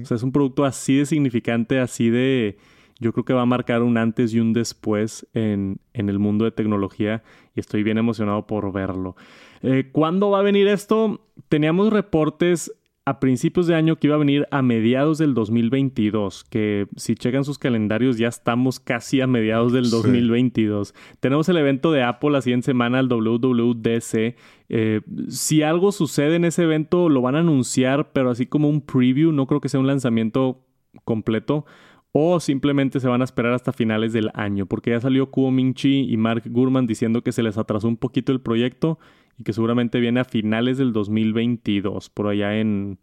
[0.00, 2.56] O sea, es un producto así de significante, así de...
[2.98, 6.46] Yo creo que va a marcar un antes y un después en, en el mundo
[6.46, 7.22] de tecnología
[7.54, 9.16] y estoy bien emocionado por verlo.
[9.60, 11.20] Eh, ¿Cuándo va a venir esto?
[11.50, 12.72] Teníamos reportes
[13.06, 17.44] a principios de año que iba a venir a mediados del 2022, que si checan
[17.44, 20.92] sus calendarios ya estamos casi a mediados del 2022.
[21.20, 24.34] Tenemos el evento de Apple la siguiente semana, el WWDC.
[24.68, 28.80] Eh, si algo sucede en ese evento, lo van a anunciar, pero así como un
[28.80, 30.66] preview, no creo que sea un lanzamiento
[31.04, 31.64] completo.
[32.12, 36.10] O simplemente se van a esperar hasta finales del año, porque ya salió Kuo Ming-chi
[36.10, 38.98] y Mark Gurman diciendo que se les atrasó un poquito el proyecto
[39.38, 42.98] y que seguramente viene a finales del 2022, por allá en,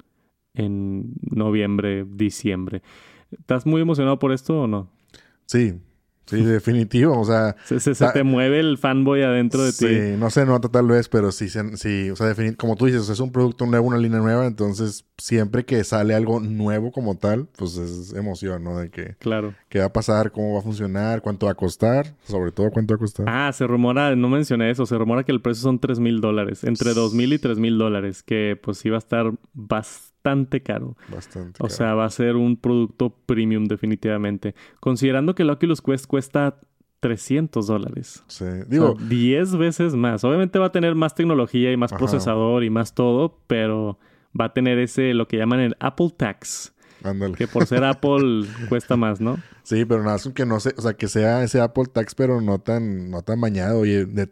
[0.56, 2.82] en noviembre, diciembre.
[3.32, 4.90] ¿Estás muy emocionado por esto o no?
[5.46, 5.74] Sí,
[6.26, 7.20] Sí, definitivo.
[7.20, 7.56] O sea.
[7.66, 9.88] Se, te mueve el fanboy adentro de ti.
[9.88, 13.20] Sí, no se nota tal vez, pero sí, sí o sea, como tú dices, es
[13.20, 14.46] un producto nuevo, una línea nueva.
[14.46, 18.78] Entonces, siempre que sale algo nuevo como tal, pues es emoción, ¿no?
[18.78, 19.16] De que.
[19.20, 19.54] Claro.
[19.70, 20.32] ¿Qué va a pasar?
[20.32, 21.22] ¿Cómo va a funcionar?
[21.22, 22.16] ¿Cuánto va a costar?
[22.24, 23.26] Sobre todo, ¿cuánto va a costar?
[23.28, 26.64] Ah, se rumora, no mencioné eso, se rumora que el precio son 3 mil dólares.
[26.64, 28.24] Entre 2 mil y 3 mil dólares.
[28.24, 30.96] Que pues sí va a estar bastante bastante caro.
[31.10, 31.64] Bastante.
[31.64, 34.56] O sea, va a ser un producto premium definitivamente.
[34.80, 36.60] Considerando que el Oculus Quest cuesta
[37.02, 38.24] 300 dólares.
[38.28, 38.96] Sí, digo...
[38.98, 40.24] 10 veces más.
[40.24, 44.00] Obviamente va a tener más tecnología y más procesador y más todo, pero
[44.40, 46.74] va a tener ese, lo que llaman el Apple Tax.
[47.04, 47.36] Ándale.
[47.36, 49.38] Que por ser Apple cuesta más, ¿no?
[49.64, 52.60] Sí, pero nada, que no sé, o sea, que sea ese Apple Tax, pero no
[52.60, 53.80] tan, no tan bañado.
[53.80, 54.30] Oye, de,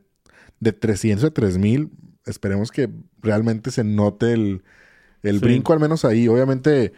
[0.61, 1.89] de 300 a 3000,
[2.25, 2.89] esperemos que
[3.21, 4.63] realmente se note el,
[5.23, 6.93] el brinco al menos ahí, obviamente,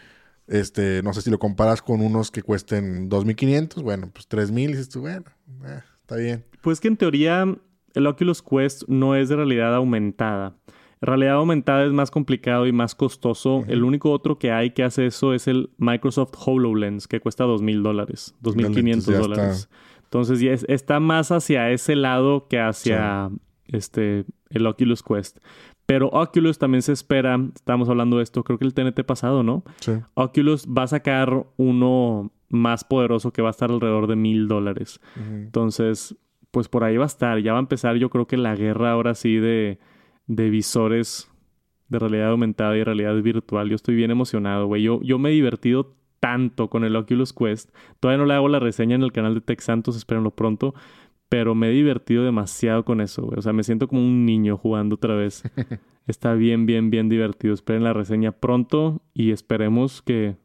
[0.48, 4.90] este, no sé si lo comparas con unos que cuesten 2.500, bueno, pues 3.000, dices
[4.90, 5.26] tú, bueno,
[5.66, 6.46] eh, está bien.
[6.62, 7.46] Pues que en teoría
[7.94, 10.56] el Oculus Quest no es de realidad aumentada.
[11.02, 13.66] Realidad aumentada es más complicado y más costoso.
[13.68, 17.82] El único otro que hay que hace eso es el Microsoft HoloLens, que cuesta $2,000
[17.82, 19.70] dólares, 2.500 dólares.
[20.04, 23.30] Entonces ya está más hacia ese lado que hacia
[23.74, 25.40] este, el Oculus Quest.
[25.86, 29.64] Pero Oculus también se espera, estamos hablando de esto, creo que el TNT pasado, ¿no?
[29.82, 29.92] Sí.
[30.14, 35.02] Oculus va a sacar uno más poderoso que va a estar alrededor de mil dólares.
[35.18, 36.16] Entonces,
[36.52, 37.40] pues por ahí va a estar.
[37.40, 39.80] Ya va a empezar, yo creo que la guerra ahora sí de,
[40.28, 41.30] de visores
[41.90, 43.70] de realidad aumentada y realidad virtual.
[43.70, 44.84] Yo estoy bien emocionado, güey.
[44.84, 47.72] Yo, yo me he divertido tanto con el Oculus Quest.
[48.00, 50.74] Todavía no le hago la reseña en el canal de Tech Santos, espérenlo pronto.
[51.34, 53.39] Pero me he divertido demasiado con eso, güey.
[53.39, 55.41] O sea, me siento como un niño jugando otra vez.
[56.08, 57.56] Está bien, bien, bien divertido.
[57.56, 60.38] Esperen la reseña pronto y esperemos que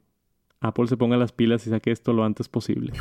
[0.61, 2.95] Apple se ponga las pilas y saque esto lo antes posible.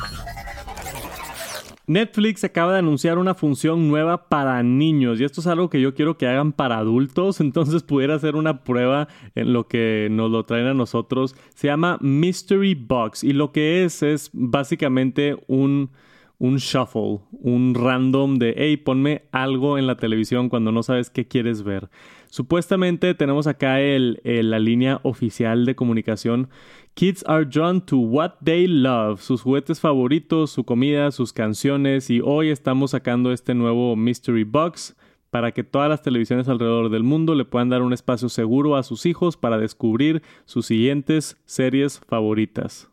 [1.86, 5.96] Netflix acaba de anunciar una función nueva para niños y esto es algo que yo
[5.96, 10.44] quiero que hagan para adultos, entonces pudiera hacer una prueba en lo que nos lo
[10.44, 11.38] traen a nosotros.
[11.56, 15.92] Se llama Mystery Box y lo que es es básicamente un,
[16.40, 21.28] un shuffle, un random de, hey, ponme algo en la televisión cuando no sabes qué
[21.28, 21.90] quieres ver.
[22.30, 26.50] Supuestamente tenemos acá el, el- la línea oficial de comunicación.
[26.94, 32.22] Kids are drawn to what they love, sus juguetes favoritos, su comida, sus canciones y
[32.24, 34.96] hoy estamos sacando este nuevo Mystery Box
[35.32, 38.84] para que todas las televisiones alrededor del mundo le puedan dar un espacio seguro a
[38.84, 42.90] sus hijos para descubrir sus siguientes series favoritas.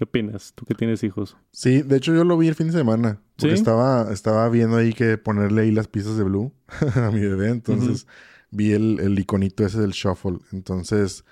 [0.00, 0.54] ¿Qué opinas?
[0.54, 1.36] Tú que tienes hijos.
[1.52, 3.20] Sí, de hecho yo lo vi el fin de semana.
[3.36, 3.60] Porque ¿Sí?
[3.60, 6.54] estaba, estaba viendo ahí que ponerle ahí las piezas de Blue
[6.96, 7.50] a mi bebé.
[7.50, 8.06] Entonces
[8.50, 10.38] vi el, el iconito ese del shuffle.
[10.52, 11.22] Entonces,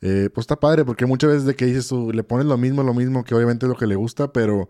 [0.00, 2.82] eh, pues está padre porque muchas veces de que dices tú, le pones lo mismo,
[2.82, 4.68] lo mismo, que obviamente es lo que le gusta, pero,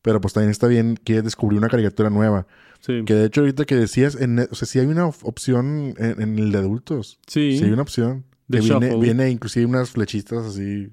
[0.00, 2.46] pero pues también está bien que descubrir una caricatura nueva.
[2.80, 3.02] Sí.
[3.04, 6.22] Que de hecho ahorita que decías, en, o sea, sí hay una op- opción en,
[6.22, 7.18] en el de adultos.
[7.26, 7.58] Sí.
[7.58, 8.24] Sí hay una opción.
[8.48, 10.90] De que viene, viene inclusive unas flechitas así.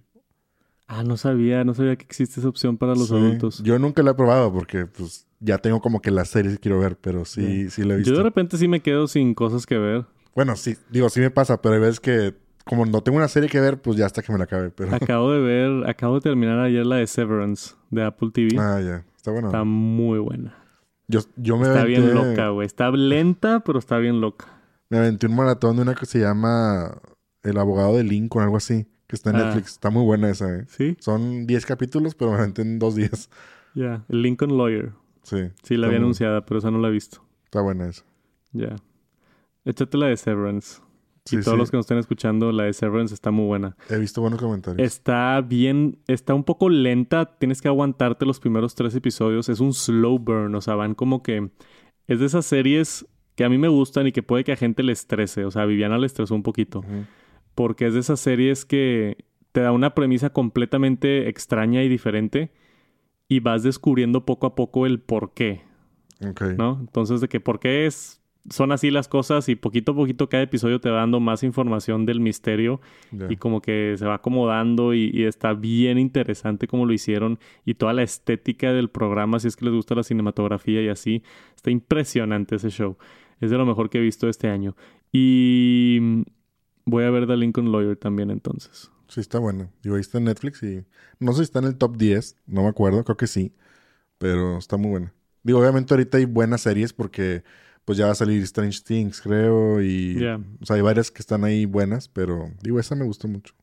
[0.93, 3.15] Ah, no sabía, no sabía que existe esa opción para los Sí.
[3.15, 3.63] adultos.
[3.63, 6.79] Yo nunca la he probado porque pues ya tengo como que las series que quiero
[6.79, 8.11] ver, pero sí, sí la he visto.
[8.11, 10.05] Yo de repente sí me quedo sin cosas que ver.
[10.35, 13.47] Bueno, sí, digo, sí me pasa, pero hay veces que como no tengo una serie
[13.49, 14.69] que ver, pues ya hasta que me la acabe.
[14.69, 14.91] Pero...
[14.95, 18.57] Acabo de ver, acabo de terminar ayer la de Severance de Apple TV.
[18.59, 19.05] ah, ya.
[19.15, 19.47] Está bueno.
[19.47, 20.57] Está muy buena.
[21.07, 22.65] Yo, yo me, Está bien loca, güey.
[22.65, 24.47] Está lenta, pero está bien loca.
[24.89, 26.97] me aventé un maratón de una que se llama
[27.43, 29.43] El abogado de Lincoln, algo así, que está en Ah.
[29.45, 29.73] Netflix.
[29.73, 30.65] Está muy buena esa, ¿eh?
[30.67, 30.95] ¿Sí?
[30.99, 33.29] Son 10 capítulos, pero me en dos días.
[33.75, 34.03] Ya.
[34.09, 34.91] El Lincoln Lawyer.
[35.23, 35.49] Sí.
[35.63, 37.23] Sí, la había muy- anunciada, pero esa no la he visto.
[37.45, 38.03] Está buena esa.
[38.53, 38.75] Ya.
[39.65, 40.81] Échate la de Severance.
[41.25, 41.59] Sí, y todos sí.
[41.59, 43.75] los que nos estén escuchando, la de Severance está muy buena.
[43.89, 44.83] He visto buenos comentarios.
[44.85, 49.73] Está bien, está un poco lenta, tienes que aguantarte los primeros tres episodios, es un
[49.73, 51.51] slow burn, o sea, van como que
[52.07, 54.81] es de esas series que a mí me gustan y que puede que a gente
[54.81, 57.05] le estrese, o sea, a Viviana le estresó un poquito, Ujú.
[57.55, 62.51] Porque es de esas series que te da una premisa completamente extraña y diferente
[63.27, 65.61] y vas descubriendo poco a poco el por qué,
[66.25, 66.41] Ok.
[66.57, 66.77] ¿no?
[66.79, 68.17] Entonces, de que por qué es...
[68.49, 72.07] Son así las cosas y poquito a poquito cada episodio te va dando más información
[72.07, 72.81] del misterio
[73.29, 77.75] y como que se va acomodando y, y está bien interesante como lo hicieron y
[77.75, 81.21] toda la estética del programa, si es que les gusta la cinematografía y así,
[81.55, 82.97] está impresionante ese show.
[83.41, 84.75] Es de lo mejor que he visto este año.
[85.11, 86.23] Y
[86.85, 88.91] voy a ver The Lincoln Lawyer también entonces.
[89.07, 89.69] Sí, está buena.
[89.83, 90.85] Digo, ahí está en Netflix y
[91.19, 93.53] no sé si está en el top 10, no me acuerdo, creo que sí,
[94.17, 95.13] pero está muy buena.
[95.43, 97.43] Digo, obviamente ahorita hay buenas series porque
[97.83, 100.23] pues ya va a salir Strange Things, creo, y
[100.61, 103.53] o sea, hay varias que están ahí buenas, pero digo, esa me gustó mucho.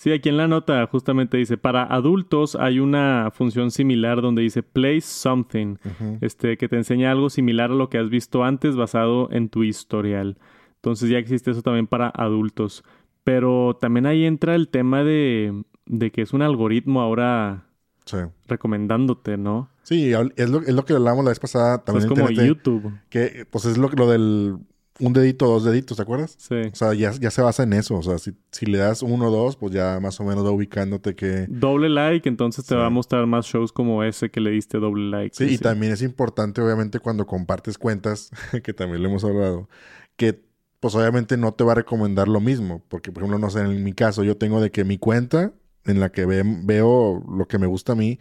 [0.00, 4.62] Sí, aquí en la nota justamente dice, para adultos hay una función similar donde dice
[4.62, 5.76] Play Something.
[6.22, 9.62] Este, que te enseña algo similar a lo que has visto antes basado en tu
[9.62, 10.38] historial.
[10.82, 12.84] Entonces ya existe eso también para adultos.
[13.24, 17.66] Pero también ahí entra el tema de, de que es un algoritmo ahora
[18.06, 18.16] Sí.
[18.48, 19.68] recomendándote, ¿no?
[19.82, 22.26] Sí, es lo, es lo que hablábamos la vez pasada O sea, también es como
[22.28, 22.92] TNT, YouTube.
[23.08, 24.56] que pues es lo, lo del
[24.98, 26.34] un dedito, dos deditos, ¿te acuerdas?
[26.38, 26.56] Sí.
[26.72, 27.96] O sea, ya, ya se basa en eso.
[27.96, 30.50] O sea, si, si le das uno o dos, pues ya más o menos va
[30.50, 31.46] ubicándote que...
[31.48, 32.78] Doble like, entonces te Sí.
[32.78, 35.34] va a mostrar más shows como ese que le diste doble like.
[35.34, 38.30] Sí, y también es importante, obviamente, cuando compartes cuentas,
[38.64, 39.68] que también lo hemos hablado,
[40.16, 40.42] que
[40.80, 42.82] pues obviamente no te va a recomendar lo mismo.
[42.88, 45.52] Porque, por ejemplo, no sé, en mi caso, yo tengo de que mi cuenta,
[45.84, 48.18] en la que ve- veo lo que me gusta a mí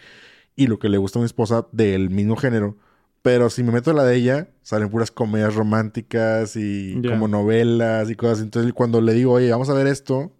[0.55, 2.77] y lo que le gusta a mi esposa del mismo género.
[3.21, 8.09] Pero si me meto a la de ella, salen puras comedias románticas y como novelas
[8.09, 8.41] y cosas.
[8.41, 10.33] Entonces, cuando le digo, oye, vamos a ver esto,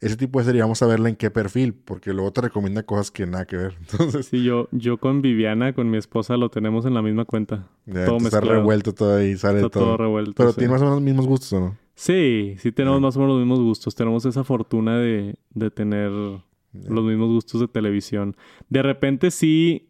[0.00, 3.10] ese tipo de serie, vamos a verla en qué perfil, porque luego te recomienda cosas
[3.10, 3.74] que nada que ver.
[3.80, 7.68] Entonces, Sí, yo, yo con Viviana, con mi esposa, lo tenemos en la misma cuenta.
[7.86, 9.84] ya, todo está revuelto todo ahí, sale Está todo.
[9.84, 10.34] todo revuelto.
[10.36, 10.58] Pero sí.
[10.58, 11.76] tiene más o menos los mismos gustos, ¿o no?
[11.94, 13.00] Sí, sí tenemos Ah.
[13.02, 13.94] más o menos los mismos gustos.
[13.94, 18.36] Tenemos esa fortuna de, de tener los mismos gustos de televisión.
[18.68, 19.88] De repente sí,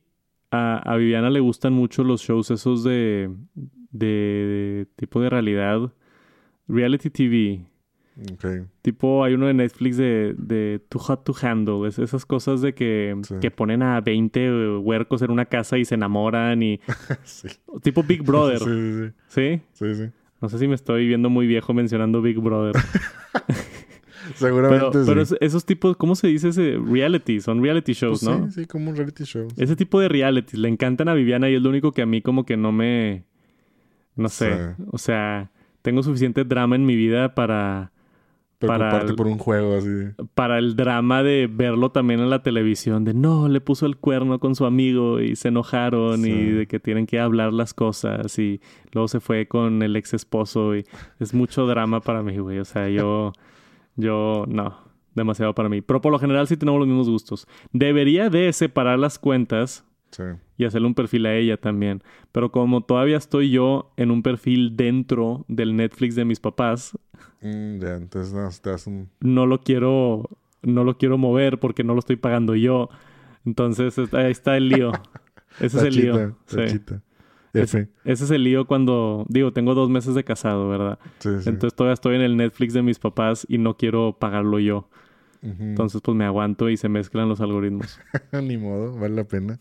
[0.51, 3.31] a, a Viviana le gustan mucho los shows esos de,
[3.90, 5.93] de, de tipo de realidad
[6.69, 7.67] Reality TV.
[8.83, 11.88] Tipo, hay uno de Netflix de, de Too Hot to Handle.
[11.88, 13.35] Es esas cosas de que, Sí.
[13.40, 16.81] que ponen a 20 huercos en una casa y se enamoran y...
[17.24, 17.48] sí.
[17.83, 18.59] Tipo Big Brother.
[18.64, 19.62] Sí, sí, ¿Sí?
[19.72, 19.94] sí.
[19.94, 20.11] sí, sí.
[20.40, 22.74] No sé si me estoy viendo muy viejo mencionando Big Brother.
[24.37, 25.09] Seguramente pero sí.
[25.11, 26.79] pero es- esos tipos, ¿cómo se dice ese?
[26.79, 27.40] Reality.
[27.40, 28.46] Son reality shows, Pues ¿no?
[28.50, 29.48] Sí, sí, como un reality show.
[29.57, 32.22] Ese tipo de reality le encantan a Viviana y es lo único que a mí
[32.22, 33.24] como que no me...
[34.16, 34.74] No sé.
[34.92, 35.50] O sea,
[35.83, 37.90] tengo suficiente drama en mi vida para...
[38.59, 39.88] para Preocuparte el- por un juego así.
[40.35, 43.05] Para el drama de verlo también en la televisión.
[43.05, 46.31] De no, le puso el cuerno con su amigo y se enojaron Sí.
[46.31, 48.61] y de que tienen que hablar las cosas y
[48.93, 50.85] luego se fue con el ex esposo y
[51.21, 52.59] es mucho drama para mí, güey.
[52.59, 53.33] O sea, yo...
[53.97, 54.45] yo...
[54.49, 54.79] No.
[55.14, 55.81] Demasiado para mí.
[55.81, 57.47] Pero por lo general sí tenemos los mismos gustos.
[57.73, 59.85] Debería de separar las cuentas
[60.16, 60.22] Sí.
[60.59, 62.03] y hacerle un perfil a ella también.
[62.33, 66.96] Pero como todavía estoy yo en un perfil dentro del Netflix de mis papás,
[67.42, 67.79] Mm,
[69.20, 70.31] no, lo quiero,
[70.62, 72.88] no lo quiero mover porque no lo estoy pagando yo.
[73.44, 74.92] Entonces es- ahí está el lío.
[75.61, 76.37] Ese es el lío.
[76.46, 76.57] Sí.
[77.53, 77.70] Es-
[78.05, 80.98] ese es el lío cuando, digo, tengo dos meses de casado, ¿verdad?
[81.18, 81.29] Sí.
[81.46, 84.88] Entonces todavía estoy en el Netflix de mis papás y no quiero pagarlo yo.
[85.44, 88.00] Entonces pues me aguanto y se mezclan los algoritmos.
[88.33, 89.59] Ni modo, vale la pena.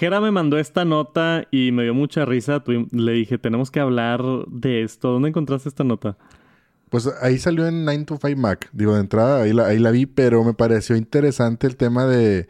[0.00, 2.62] Jera me mandó esta nota y me dio mucha risa.
[2.92, 5.10] Le dije, tenemos que hablar de esto.
[5.10, 6.16] ¿Dónde encontraste esta nota?
[6.88, 8.70] Pues ahí salió en 9 to 5 Mac.
[8.72, 12.48] Digo, de entrada, ahí la, ahí la vi, pero me pareció interesante el tema de.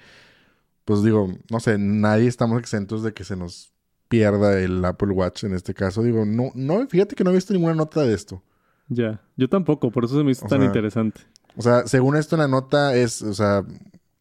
[0.85, 3.73] Pues digo, no sé, nadie estamos exentos de que se nos
[4.09, 6.03] pierda el Apple Watch en este caso.
[6.03, 8.43] Digo, no, no, fíjate que no he visto ninguna nota de esto.
[8.91, 11.23] Ya, yo tampoco, por eso se me hizo O tan sea, interesante.
[11.57, 13.65] O sea, según esto en la nota es, o sea,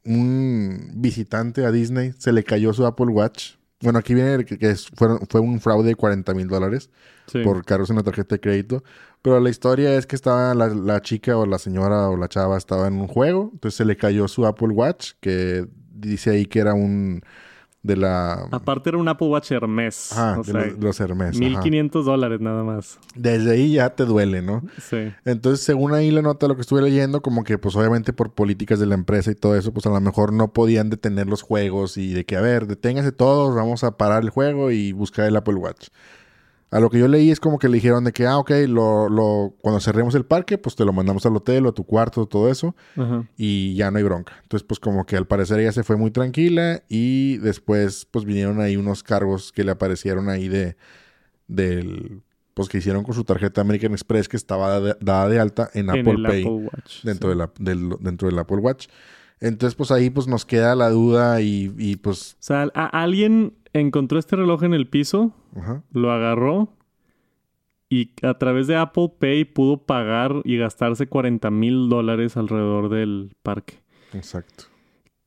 [0.05, 3.55] un visitante a Disney se le cayó su Apple Watch.
[3.81, 6.89] Bueno, aquí viene que, fueron- fue un fraude de 40 mil dólares
[7.27, 7.39] Sí.
[7.43, 8.83] por cargos en la tarjeta de crédito.
[9.21, 12.57] Pero la historia es que estaba la, la chica o la señora o la chava
[12.57, 13.49] estaba en un juego.
[13.53, 17.21] Entonces se le cayó su Apple Watch, que dice ahí que era un
[17.81, 18.47] de la...
[18.51, 20.11] Aparte era un Apple Watch Hermes.
[20.11, 21.29] O de sea, los, de los Hermes.
[21.29, 21.39] ajá.
[21.39, 22.99] 1500 dólares nada más.
[23.15, 24.63] Desde ahí ya te duele, ¿no?
[24.81, 25.13] Sí.
[25.25, 28.79] Entonces, según ahí la nota, lo que estuve leyendo, como que pues obviamente por políticas
[28.79, 31.97] de la empresa y todo eso, pues a lo mejor no podían detener los juegos
[31.97, 35.35] y de que, a ver, deténganse todos, vamos a parar el juego y buscar el
[35.35, 35.87] Apple Watch.
[36.71, 39.09] A lo que yo leí es como que le dijeron de que, ah, ok, lo,
[39.09, 42.27] lo, cuando cerremos el parque, pues te lo mandamos al hotel o a tu cuarto,
[42.27, 43.25] todo eso, Ajá.
[43.37, 44.33] y ya no hay bronca.
[44.43, 48.61] Entonces, pues como que al parecer ella se fue muy tranquila y después, pues vinieron
[48.61, 50.75] ahí unos cargos que le aparecieron ahí de,
[51.47, 52.21] del,
[52.53, 55.89] pues que hicieron con su tarjeta American Express que estaba de- dada de alta en
[55.89, 57.03] En Apple el Pay Apple Watch.
[57.03, 57.35] dentro, sí.
[57.35, 58.87] de la, del, dentro del Apple Watch.
[59.41, 63.53] Entonces, pues ahí pues nos queda la duda y, y pues, O sea, a- alguien
[63.73, 66.73] encontró este reloj en el piso, ajá, lo agarró
[67.89, 73.35] y a través de Apple Pay pudo pagar y gastarse 40 mil dólares alrededor del
[73.41, 73.81] parque.
[74.13, 74.65] exacto.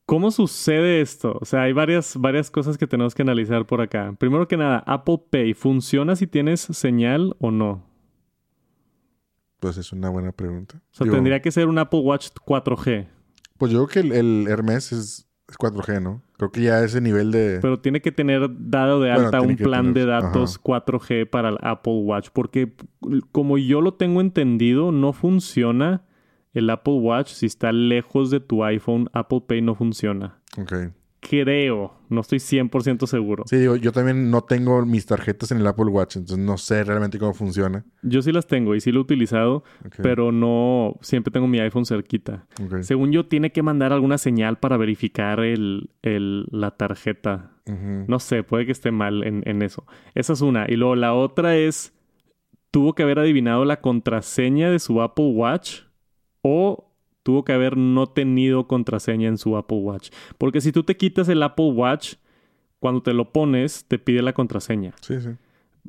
[0.05, 1.37] ¿Cómo sucede esto?
[1.39, 4.13] O sea, hay varias, varias cosas que tenemos que analizar por acá.
[4.19, 7.85] Primero que nada, Apple Pay, ¿funciona si tienes señal o no?
[9.61, 10.81] Pues es una buena pregunta.
[10.91, 13.07] O sea, tendría que ser un Apple Watch 4G,
[13.57, 16.21] Pues yo creo que el, el Hermes es, es 4G, ¿no?
[16.37, 17.59] Creo que ya ese nivel de...
[17.61, 21.57] pero tiene que tener dado de alta un plan tener- de datos 4G para el
[21.61, 22.73] Apple Watch, porque
[23.31, 26.03] como yo lo tengo entendido, no funciona
[26.53, 30.39] el Apple Watch si está lejos de tu iPhone, Apple Pay no funciona.
[30.57, 30.73] Ok.
[31.29, 33.43] Creo, no estoy 100% seguro.
[33.47, 36.83] Sí, digo, yo también no tengo mis tarjetas en el Apple Watch, entonces no sé
[36.83, 37.85] realmente cómo funciona.
[38.01, 39.63] Yo sí las tengo y sí lo he utilizado,
[40.03, 42.45] pero no siempre tengo mi iPhone cerquita.
[42.83, 47.51] Según yo, tiene que mandar alguna señal para verificar el, el- la tarjeta.
[47.65, 49.85] No sé, puede que esté mal en, en eso.
[50.15, 50.65] Esa es una.
[50.69, 51.93] Y luego la otra es,
[52.71, 55.83] tuvo que haber adivinado la contraseña de su Apple Watch
[57.23, 60.11] tuvo que haber no tenido contraseña en su Apple Watch.
[60.37, 62.15] Porque si tú te quitas el Apple Watch,
[62.79, 64.93] cuando te lo pones, te pide la contraseña.
[65.01, 65.29] Sí, sí.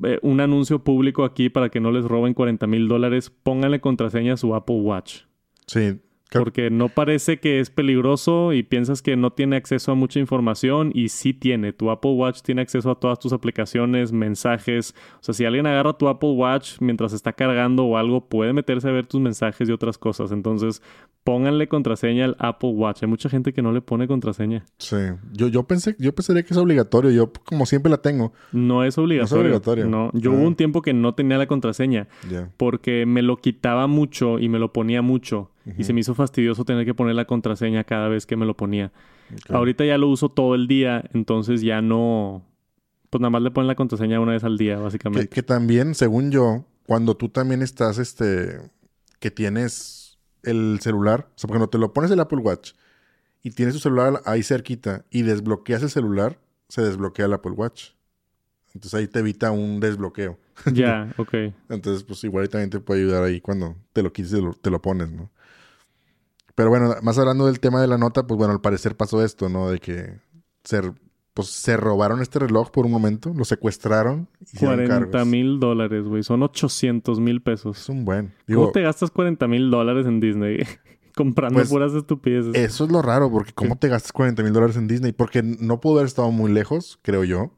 [0.02, 4.34] Eh, un anuncio público aquí para que no les roben 40 mil dólares, pónganle contraseña
[4.34, 5.22] a su Apple Watch.
[5.66, 6.00] Sí.
[6.32, 10.90] Porque no parece que es peligroso y piensas que no tiene acceso a mucha información
[10.92, 11.72] y sí tiene.
[11.72, 14.96] Tu Apple Watch tiene acceso a todas tus aplicaciones, mensajes.
[15.20, 18.88] O sea, si alguien agarra tu Apple Watch mientras está cargando o algo, puede meterse
[18.88, 20.32] a ver tus mensajes y otras cosas.
[20.32, 20.82] Entonces,
[21.22, 23.02] pónganle contraseña al Apple Watch.
[23.04, 24.64] Hay mucha gente que no le pone contraseña.
[24.78, 24.96] Sí.
[25.32, 27.12] Yo, yo pensé, yo pensaría que es obligatorio.
[27.12, 28.32] Yo, como siempre la tengo.
[28.50, 29.42] No es obligatorio.
[29.44, 29.86] obligatorio.
[29.86, 30.34] No, yo Ah.
[30.34, 32.08] hubo un tiempo que no tenía la contraseña.
[32.28, 32.50] Ya.
[32.56, 35.50] porque me lo quitaba mucho y me lo ponía mucho.
[35.78, 38.56] Y se me hizo fastidioso tener que poner la contraseña cada vez que me lo
[38.56, 38.92] ponía.
[39.48, 42.44] Ahorita ya lo uso todo el día, entonces ya no...
[43.08, 45.28] Pues nada más le ponen la contraseña una vez al día, básicamente.
[45.28, 48.60] que también, según yo, cuando tú también estás, este,
[49.20, 52.72] que tienes el celular, o sea, cuando te lo pones el Apple Watch
[53.42, 56.38] y tienes tu celular ahí cerquita y desbloqueas el celular,
[56.68, 57.90] se desbloquea el Apple Watch.
[58.74, 60.38] Entonces ahí te evita un desbloqueo.
[60.72, 61.34] Ya, ok.
[61.68, 65.12] Entonces, pues igual también te puede ayudar ahí cuando te lo quites, te lo pones,
[65.12, 65.30] ¿no?
[66.54, 69.48] Pero bueno, más hablando del tema de la nota, pues bueno, al parecer pasó esto,
[69.48, 69.70] ¿no?
[69.70, 70.20] De que
[70.62, 70.80] se,
[71.34, 74.28] pues, se robaron este reloj por un momento, lo secuestraron.
[74.58, 76.22] 40 mil dólares, güey.
[76.22, 77.78] Son 800 mil pesos.
[77.78, 78.32] Es un buen.
[78.46, 80.58] ¿Cómo te gastas 40 mil dólares en Disney?
[81.16, 82.54] Comprando Pues, puras estupideces.
[82.54, 85.12] Eso es lo raro, porque ¿cómo te gastas 40 mil dólares en Disney?
[85.12, 87.52] Porque no pudo haber estado muy lejos, creo yo.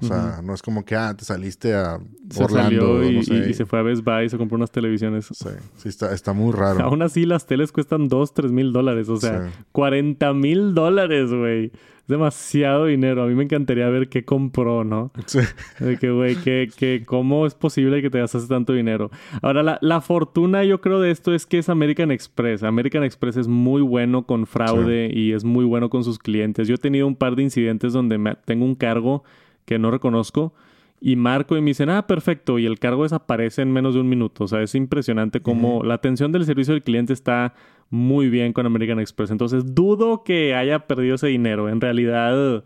[0.00, 1.98] O sea, no es como que, ah, te saliste a
[2.30, 3.34] se Orlando, salió y, no sé.
[3.34, 5.26] y- y se fue a Best Buy y se compró unas televisiones.
[5.26, 6.80] Sí, sí está, está muy raro.
[6.84, 9.08] Aún así, las teles cuestan 2, 3 mil dólares.
[9.08, 9.52] O sea, Sí.
[9.72, 11.66] 40 mil dólares, güey.
[12.06, 13.24] Es demasiado dinero.
[13.24, 15.10] A mí me encantaría ver qué compró, ¿no?
[15.26, 15.40] Sí.
[15.80, 19.10] De que, güey, que, que cómo es posible que te gastes tanto dinero.
[19.42, 22.62] Ahora, la, la fortuna yo creo de esto es que es American Express.
[22.62, 26.68] American Express es muy bueno con fraude y es muy bueno con sus clientes.
[26.68, 29.24] Yo he tenido un par de incidentes donde me- tengo un cargo
[29.66, 30.54] que no reconozco
[31.00, 34.08] y marco y me dicen, ah, perfecto, y el cargo desaparece en menos de un
[34.08, 34.44] minuto.
[34.44, 37.54] O sea, es impresionante cómo la atención del servicio del cliente está
[37.90, 39.30] muy bien con American Express.
[39.30, 41.68] Entonces, dudo que haya perdido ese dinero.
[41.68, 42.64] En realidad...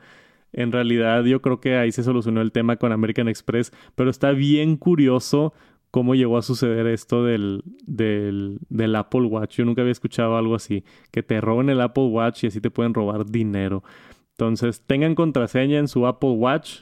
[0.52, 4.32] En realidad yo creo que ahí se solucionó el tema con American Express, pero está
[4.32, 5.54] bien curioso
[5.92, 9.58] cómo llegó a suceder esto del, del, del Apple Watch.
[9.58, 10.82] Yo nunca había escuchado algo así,
[11.12, 13.84] que te roben el Apple Watch y así te pueden robar dinero.
[14.32, 16.80] Entonces tengan contraseña en su Apple Watch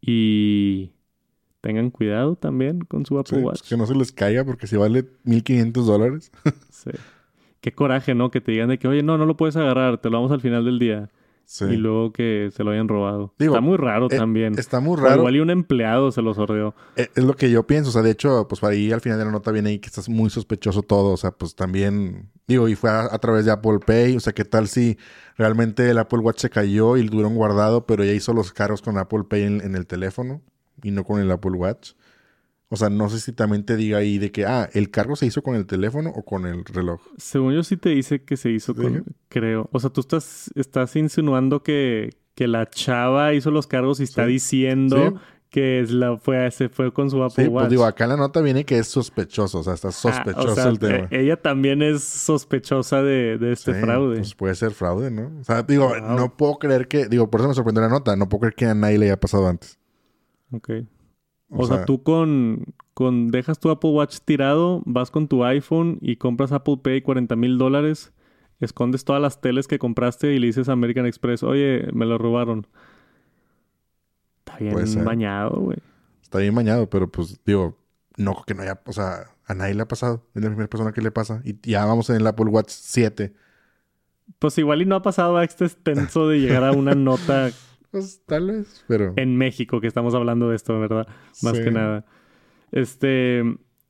[0.00, 0.92] y
[1.60, 3.58] tengan cuidado también con su Apple Sí, Watch.
[3.60, 6.32] pues que no se les caiga porque si vale 1500 dólares.
[6.70, 6.90] Sí.
[7.60, 8.30] Qué coraje, ¿no?
[8.30, 10.40] Que te digan de que, oye, no, no lo puedes agarrar, te lo vamos al
[10.40, 11.10] final del día.
[11.50, 11.64] Sí.
[11.64, 13.32] Y luego que se lo hayan robado.
[13.38, 14.58] Digo, Está muy raro eh, también.
[14.58, 15.16] Está muy O raro.
[15.20, 16.74] igual y un empleado se lo sordeó.
[16.94, 17.88] Eh, Es lo que yo pienso.
[17.88, 19.86] O sea, de hecho, pues para ahí al final de la nota viene ahí que
[19.86, 21.10] estás muy sospechoso todo.
[21.10, 24.14] O sea, pues también, digo, y fue a, a través de Apple Pay.
[24.16, 24.98] O sea, ¿qué tal si
[25.38, 28.82] realmente el Apple Watch se cayó y lo tuvieron guardado, pero ya hizo los cargos
[28.82, 30.42] con Apple Pay en, en el teléfono
[30.82, 31.92] y no con el Apple Watch?
[32.70, 35.24] O sea, no sé si también te diga ahí de que, ah, el cargo se
[35.26, 37.00] hizo con el teléfono o con el reloj.
[37.16, 38.82] Según yo sí te dice que se hizo ¿Sí?
[38.82, 39.04] con...
[39.30, 39.70] Creo.
[39.72, 44.26] O sea, tú estás, estás insinuando que, que la chava hizo los cargos y está
[44.26, 44.32] Sí.
[44.32, 45.14] diciendo Sí.
[45.48, 47.62] que es la, fue, se fue con su Apple Sí, Watch.
[47.62, 49.60] pues digo, acá la nota viene que es sospechoso.
[49.60, 50.94] O sea, está Ah, sospechoso o sea, el tema.
[51.10, 54.16] eh, ella también es sospechosa de, de este Sí, fraude.
[54.18, 55.32] Pues puede ser fraude, ¿no?
[55.40, 56.16] O sea, digo, Wow.
[56.18, 58.66] no puedo creer que, digo, por eso me sorprendió la nota, no puedo creer que
[58.66, 59.78] a nadie le haya pasado antes.
[60.52, 60.70] Ok.
[61.50, 63.28] O O, sea, sea- tú con, con...
[63.28, 67.56] Dejas tu Apple Watch tirado, vas con tu iPhone y compras Apple Pay 40 mil
[67.58, 68.12] dólares,
[68.60, 72.18] escondes todas las teles que compraste y le dices a American Express, oye, me lo
[72.18, 72.66] robaron.
[74.46, 75.78] Está bien bañado, güey.
[76.22, 77.76] Está bien bañado, pero pues, digo,
[78.16, 80.24] no que no haya, o sea, a nadie le ha pasado.
[80.34, 81.40] Es la primera persona que le pasa.
[81.44, 83.32] Y ya vamos en el Apple Watch 7.
[84.38, 87.50] Pues igual y no ha pasado a este extenso de llegar a una nota
[87.90, 89.14] Pues tal vez, pero...
[89.16, 91.06] en México que estamos hablando de esto, ¿verdad?
[91.42, 91.64] Más Sí.
[91.64, 92.04] que nada.
[92.70, 93.42] Este,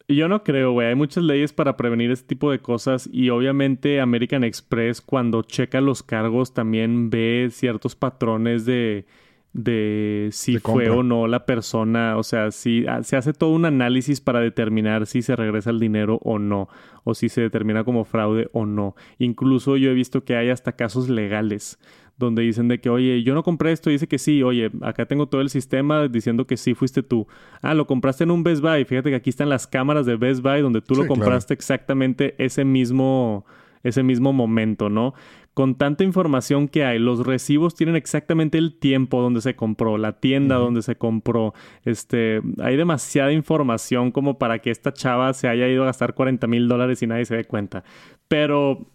[0.06, 0.88] yo no creo, güey.
[0.88, 5.80] Hay muchas leyes para prevenir este tipo de cosas y obviamente American Express cuando checa
[5.80, 9.06] los cargos también ve ciertos patrones de
[9.54, 13.50] de si De fue o no la persona, o sea, si ah, se hace todo
[13.50, 16.68] un análisis para determinar si se regresa el dinero o no,
[17.02, 18.94] o si se determina como fraude o no.
[19.18, 21.78] Incluso yo he visto que hay hasta casos legales
[22.18, 25.06] donde dicen de que, oye, yo no compré esto, y dice que sí, oye, acá
[25.06, 27.26] tengo todo el sistema diciendo que sí fuiste tú.
[27.62, 30.42] Ah, lo compraste en un Best Buy, fíjate que aquí están las cámaras de Best
[30.42, 33.46] Buy donde tú Sí, lo compraste exactamente ese mismo,
[33.82, 35.14] ese mismo momento, ¿no?
[35.54, 40.20] Con tanta información que hay, los recibos tienen exactamente el tiempo donde se compró, la
[40.20, 41.52] tienda donde se compró.
[41.84, 46.46] Este, hay demasiada información como para que esta chava se haya ido a gastar 40
[46.46, 47.82] mil dólares y nadie se dé cuenta.
[48.28, 48.86] Pero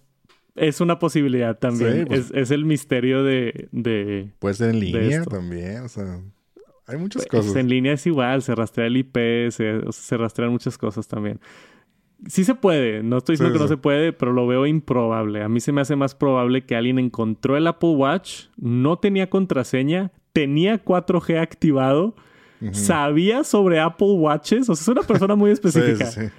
[0.56, 2.00] es una posibilidad también.
[2.00, 6.20] Sí, pues- es, es el misterio de, de Puede ser en línea también, o sea...
[6.86, 7.56] Hay muchas pues, cosas.
[7.56, 9.16] en línea es igual, se rastrea el IP,
[9.52, 11.40] se, o sea, se rastrean muchas cosas también.
[12.28, 15.44] Sí se puede, no estoy diciendo Sí, que no se puede, pero lo veo improbable.
[15.44, 19.30] A mí se me hace más probable que alguien encontró el Apple Watch, no tenía
[19.30, 22.16] contraseña, tenía 4G activado,
[22.72, 26.32] sabía sobre Apple Watches, o sea, es una persona muy Sí, específica.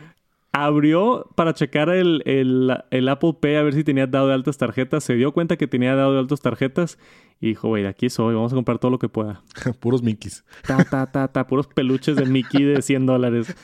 [0.56, 4.56] Abrió para checar el, el, el Apple Pay a ver si tenía dado de altas
[4.56, 6.96] tarjetas, se dio cuenta que tenía dado de altas tarjetas
[7.40, 9.42] y dijo, güey, aquí soy, vamos a comprar todo lo que pueda.
[9.80, 10.44] Puros Mickeys.
[10.66, 13.54] Ta, ta, ta, ta, puros peluches de Mickey de 100 dólares.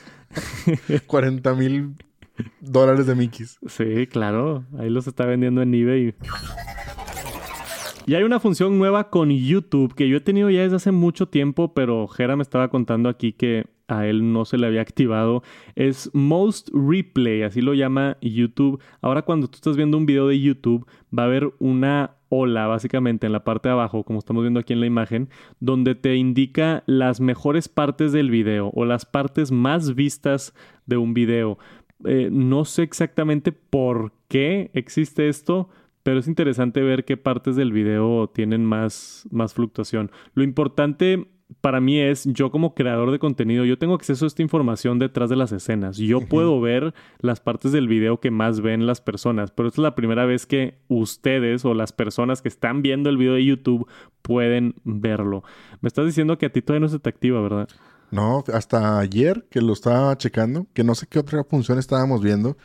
[1.07, 1.95] 40 mil
[2.59, 3.57] dólares de Mickeys.
[3.67, 4.65] Sí, claro.
[4.77, 6.15] Ahí los está vendiendo en eBay.
[8.05, 11.27] Y hay una función nueva con YouTube que yo he tenido ya desde hace mucho
[11.27, 15.43] tiempo, pero Jera me estaba contando aquí que a él no se le había activado,
[15.75, 18.81] es Most Replay, así lo llama YouTube.
[19.01, 20.87] Ahora cuando tú estás viendo un video de YouTube,
[21.17, 24.71] va a haber una ola básicamente en la parte de abajo, como estamos viendo aquí
[24.71, 25.29] en la imagen,
[25.59, 31.13] donde te indica las mejores partes del video o las partes más vistas de un
[31.13, 31.57] video.
[32.05, 35.69] Eh, no sé exactamente por qué existe esto,
[36.03, 40.09] pero es interesante ver qué partes del video tienen más, más fluctuación.
[40.33, 41.27] Lo importante
[41.59, 45.29] para mí es, yo como creador de contenido, yo tengo acceso a esta información detrás
[45.29, 45.97] de las escenas.
[45.97, 49.83] Yo puedo ver las partes del video que más ven las personas, pero esta es
[49.83, 53.87] la primera vez que ustedes o las personas que están viendo el video de YouTube
[54.21, 55.43] pueden verlo.
[55.81, 57.67] Me estás diciendo que a ti todavía no se te activa, ¿verdad?
[58.11, 62.57] No, hasta ayer que lo estaba checando, que no sé qué otra función estábamos viendo,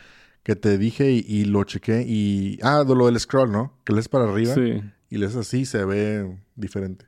[0.42, 2.58] que te dije y, lo chequé y...
[2.62, 3.72] Ah, lo del scroll, ¿no?
[3.84, 4.82] Que lees para arriba sí.
[5.10, 7.06] y lees así se ve diferente.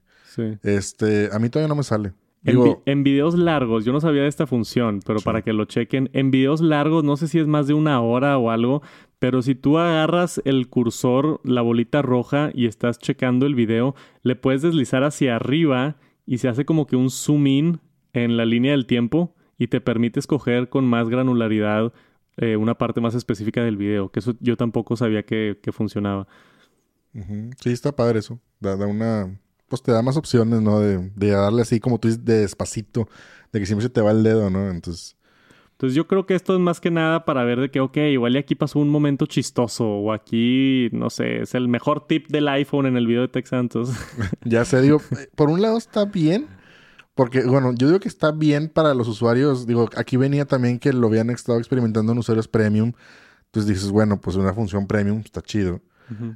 [0.62, 2.12] Este, a mí todavía no me sale.
[2.44, 6.30] en, videos largos, yo no sabía de esta función, pero para que lo chequen, en
[6.30, 8.82] videos largos, no sé si es más de una hora o algo,
[9.18, 14.36] pero si tú agarras el cursor, la bolita roja y estás checando el video, le
[14.36, 17.80] puedes deslizar hacia arriba y se hace como que un zoom in
[18.12, 21.92] en la línea del tiempo y te permite escoger con más granularidad
[22.36, 26.28] eh, una parte más específica del video, que eso yo tampoco sabía que, funcionaba.
[27.60, 28.38] Sí, está padre eso.
[28.60, 29.36] da una
[29.68, 30.80] pues te da más opciones, ¿no?
[30.80, 33.08] De, de darle así como tú dices, de despacito,
[33.52, 34.70] de que siempre se te va el dedo, ¿no?
[34.70, 35.14] Entonces...
[35.78, 38.34] Entonces yo creo que esto es más que nada para ver de que, ok, igual
[38.34, 42.48] y aquí pasó un momento chistoso o aquí, no sé, es el mejor tip del
[42.48, 43.90] iPhone en el video de Tex Santos.
[44.44, 45.00] ya sé, digo,
[45.36, 46.48] por un lado está bien,
[47.14, 50.92] porque, bueno, yo digo que está bien para los usuarios, digo, aquí venía también que
[50.92, 52.92] lo habían estado experimentando en usuarios premium,
[53.44, 55.80] entonces dices, bueno, pues una función premium está chido.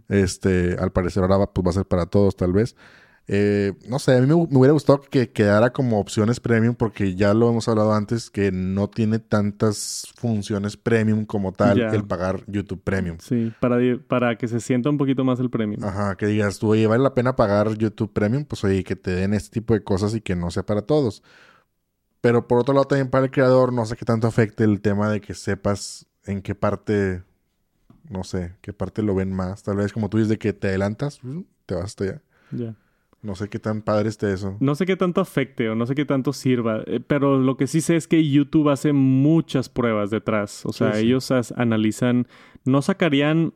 [0.08, 2.76] Este, al parecer ahora pues va a ser para todos tal vez.
[3.34, 7.32] Eh, no sé, a mí me, hubiera gustado que quedara como opciones premium porque ya
[7.32, 12.82] lo hemos hablado antes que no tiene tantas funciones premium como tal el pagar YouTube
[12.82, 13.16] Premium.
[13.20, 15.82] Sí, para, para que se sienta un poquito más el premium.
[15.82, 19.12] Ajá, que digas tú, oye, vale la pena pagar YouTube Premium, pues oye, que te
[19.12, 21.22] den este tipo de cosas y que no sea para todos.
[22.20, 25.08] Pero por otro lado también para el creador no sé qué tanto afecte el tema
[25.08, 27.22] de que sepas en qué parte,
[28.10, 29.62] no sé, qué parte lo ven más.
[29.62, 31.22] Tal vez como tú dices de que te adelantas,
[31.64, 32.22] te vas hasta allá.
[32.50, 32.74] Ya.
[33.22, 34.56] No sé qué tan padre esté eso.
[34.58, 37.68] No sé qué tanto afecte o no sé qué tanto sirva, eh, pero lo que
[37.68, 40.66] sí sé es que YouTube hace muchas pruebas detrás.
[40.66, 42.26] O sea, ellos analizan,
[42.64, 43.54] no sacarían,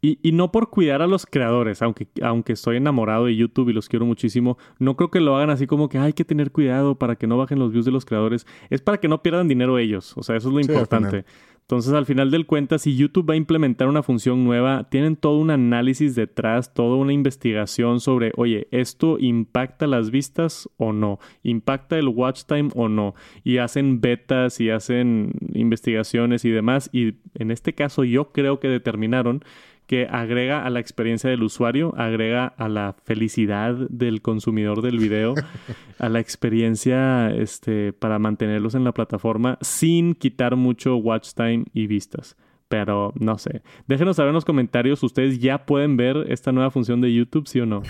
[0.00, 3.72] y, y, no por cuidar a los creadores, aunque, aunque estoy enamorado de YouTube y
[3.72, 6.94] los quiero muchísimo, no creo que lo hagan así como que hay que tener cuidado
[6.94, 8.46] para que no bajen los views de los creadores.
[8.70, 10.16] Es para que no pierdan dinero ellos.
[10.16, 11.24] O sea, eso es lo importante.
[11.68, 15.36] Entonces, al final del cuenta, si YouTube va a implementar una función nueva, tienen todo
[15.38, 21.18] un análisis detrás, toda una investigación sobre, oye, ¿esto impacta las vistas o no?
[21.42, 23.14] ¿Impacta el watch time o no?
[23.44, 26.88] Y hacen betas y hacen investigaciones y demás.
[26.90, 29.44] Y en este caso, yo creo que determinaron
[29.88, 35.34] que agrega a la experiencia del usuario, agrega a la felicidad del consumidor del video,
[35.98, 41.86] a la experiencia este, para mantenerlos en la plataforma sin quitar mucho watch time y
[41.86, 42.36] vistas.
[42.68, 43.62] Pero no sé.
[43.86, 47.58] Déjenos saber en los comentarios, ¿ustedes ya pueden ver esta nueva función de YouTube, sí
[47.58, 47.82] o no?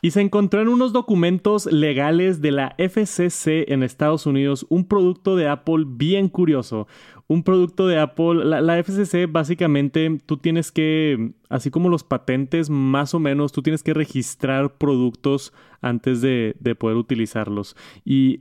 [0.00, 5.36] Y se encontró en unos documentos legales de la FCC en Estados Unidos un producto
[5.36, 6.86] de Apple bien curioso
[7.28, 13.14] un producto de Apple, la, FCC básicamente tú tienes que, así como los patentes, más
[13.14, 17.76] o menos, tú tienes que registrar productos antes de, poder utilizarlos.
[18.04, 18.40] Y,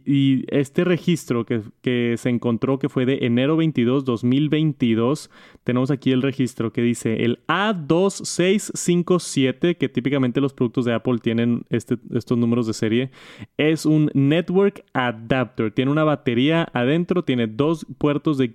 [0.55, 5.29] este registro que, que, se encontró, que fue de enero 22, 2022,
[5.63, 11.65] tenemos aquí el registro que dice el A2657, que típicamente los productos de Apple tienen
[11.69, 13.09] este, estos números de serie,
[13.57, 15.71] es un Network Adapter.
[15.71, 18.51] Tiene una batería adentro, tiene dos puertos de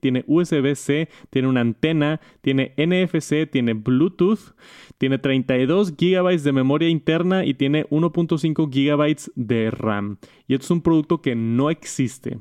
[0.00, 4.54] tiene USB-C, tiene una antena, tiene NFC, tiene Bluetooth,
[4.98, 10.18] tiene 32 GB de memoria interna y tiene 1.5 GB de RAM.
[10.46, 12.38] Y esto es un producto que no existe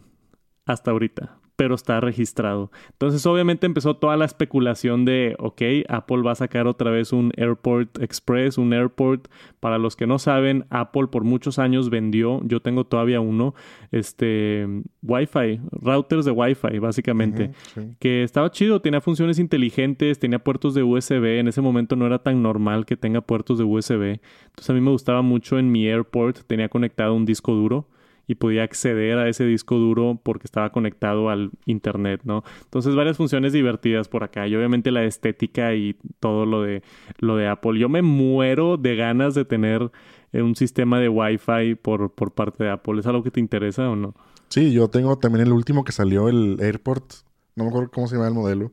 [0.65, 2.71] hasta ahorita pero está registrado.
[2.93, 7.31] Entonces obviamente empezó toda la especulación de, ok, Apple va a sacar otra vez un
[7.37, 9.27] Airport Express, un Airport.
[9.59, 13.53] Para los que no saben, Apple por muchos años vendió, yo tengo todavía uno,
[13.91, 14.65] este,
[15.03, 17.51] Wi-Fi, routers de Wi-Fi básicamente,
[17.99, 22.23] que estaba chido, tenía funciones inteligentes, tenía puertos de USB, en ese momento no era
[22.23, 24.19] tan normal que tenga puertos de USB.
[24.47, 27.85] Entonces a mí me gustaba mucho en mi Airport, tenía conectado un disco duro
[28.27, 32.43] y podía acceder a ese disco duro porque estaba conectado al internet, ¿no?
[32.63, 36.83] Entonces varias funciones divertidas por acá y obviamente la estética y todo lo de
[37.19, 37.79] lo de Apple.
[37.79, 39.91] Yo me muero de ganas de tener
[40.33, 42.99] eh, un sistema de Wi-Fi por, por parte de Apple.
[42.99, 44.15] ¿Es algo que te interesa o no?
[44.49, 47.13] Sí, yo tengo también el último que salió, el AirPort.
[47.55, 48.71] No me acuerdo cómo se llama el modelo.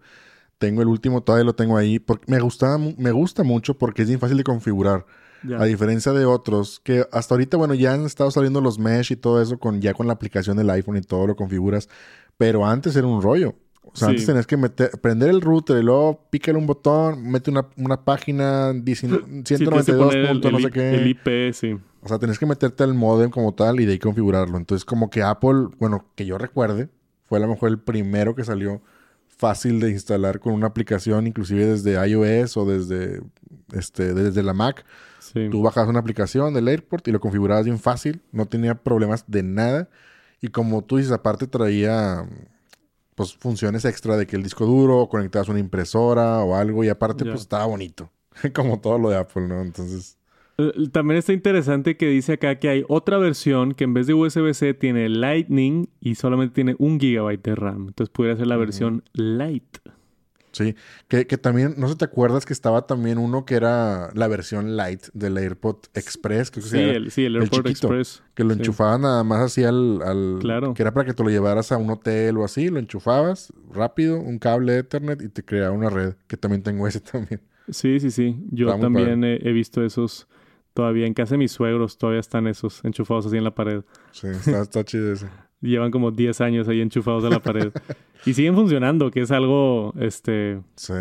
[0.59, 2.05] Tengo el último, todavía lo tengo ahí.
[2.27, 5.07] Me, gusta, me gusta mucho porque es bien fácil de configurar.
[5.59, 9.17] A diferencia de otros, que hasta ahorita, bueno, ya han estado saliendo los mesh y
[9.17, 11.89] todo eso con ya con la aplicación del iPhone y todo lo configuras.
[12.37, 13.55] Pero antes era un rollo.
[13.83, 17.51] O sea, antes tenías que meter, prender el router y luego pícale un botón, mete
[17.51, 20.95] una, una página 192 puntos, no sé qué.
[20.95, 21.79] El IP, sí.
[22.03, 24.59] O sea, tenés que meterte al modem como tal y de ahí configurarlo.
[24.59, 26.89] Entonces, como que Apple, bueno, que yo recuerde,
[27.27, 28.83] fue a lo mejor el primero que salió
[29.27, 33.21] fácil de instalar con una aplicación, inclusive desde iOS o desde,
[33.73, 34.85] este, desde la Mac.
[35.33, 39.43] Tú bajabas una aplicación del Airport y lo configurabas bien fácil, no tenía problemas de
[39.43, 39.89] nada.
[40.41, 42.27] Y como tú dices, aparte traía
[43.15, 47.25] pues funciones extra de que el disco duro conectabas una impresora o algo y aparte
[47.25, 48.13] pues estaba bonito,
[48.55, 49.61] como todo lo de Apple, ¿no?
[49.61, 50.17] Entonces...
[50.57, 54.15] Eh, también está interesante que dice acá que hay otra versión que en vez de
[54.15, 57.89] USB-C tiene Lightning y solamente tiene un gigabyte de RAM.
[57.89, 59.79] Entonces podría ser la versión Light.
[60.59, 60.75] Sí,
[61.07, 65.07] que, también, no sé, ¿te acuerdas que estaba también uno que era la versión light
[65.13, 66.51] del AirPod Express?
[66.51, 68.25] Que sí, el, sí, el AirPod Express.
[68.35, 70.39] Que lo enchufaban nada más así al, al...
[70.41, 70.75] Claro.
[70.75, 74.19] Que era para que te lo llevaras a un hotel o así, lo enchufabas rápido,
[74.19, 77.41] un cable Ethernet y te creaba una red, que también tengo ese también.
[77.69, 78.37] Sí, sí, sí.
[78.51, 80.27] Yo también he, visto esos
[80.75, 83.85] todavía en casa de mis suegros, todavía están esos enchufados así en la pared.
[84.11, 85.29] Sí, está, está chido ese.
[85.61, 87.73] Llevan como 10 años ahí enchufados a la pared.
[88.27, 90.61] y siguen funcionando, que es algo, este...
[90.77, 90.95] Sí.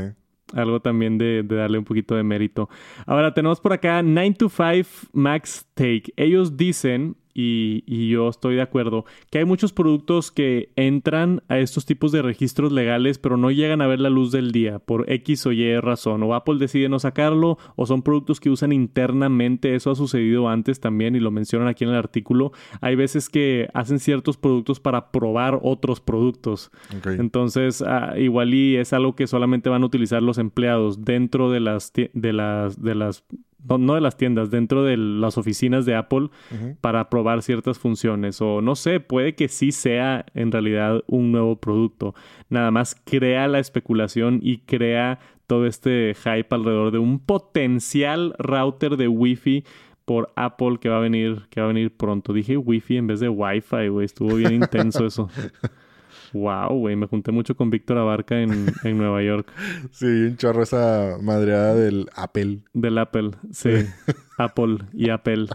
[0.54, 2.70] Algo también de, de, darle un poquito de mérito.
[3.06, 6.14] Ahora tenemos por acá 9 to 5 Max Take.
[6.16, 11.86] Ellos dicen, y, yo estoy de acuerdo, que hay muchos productos que entran a estos
[11.86, 15.46] tipos de registros legales, pero no llegan a ver la luz del día por X
[15.46, 16.24] o Y razón.
[16.24, 19.76] O Apple decide no sacarlo, o son productos que usan internamente.
[19.76, 22.54] Eso ha sucedido antes también y lo mencionan aquí en el artículo.
[22.82, 26.72] Hay veces que hacen ciertos productos para probar otros productos.
[27.06, 31.60] Entonces, ah, igual y es algo que solamente van a utilizar los empleados dentro de
[31.60, 33.24] las, de las, de las
[33.64, 36.30] no, de las tiendas, dentro de las oficinas de Apple
[36.82, 38.42] para probar ciertas funciones.
[38.42, 42.16] O no sé, puede que sí sea en realidad un nuevo producto.
[42.50, 48.98] Nada más crea la especulación y crea todo este hype alrededor de un potencial router
[48.98, 49.64] de Wi-Fi
[50.06, 52.34] por Apple que va a venir, que va a venir pronto.
[52.34, 54.06] Dije Wi-Fi en vez de Wi-Fi, güey.
[54.06, 55.30] Estuvo bien intenso eso.
[56.34, 59.52] Wow, güey, me junté mucho con Víctor Abarca en, en Nueva York.
[59.92, 62.60] Sí, un chorro esa madreada del Apple.
[62.74, 63.70] Del Apple, sí.
[64.38, 65.48] Apple y Apple.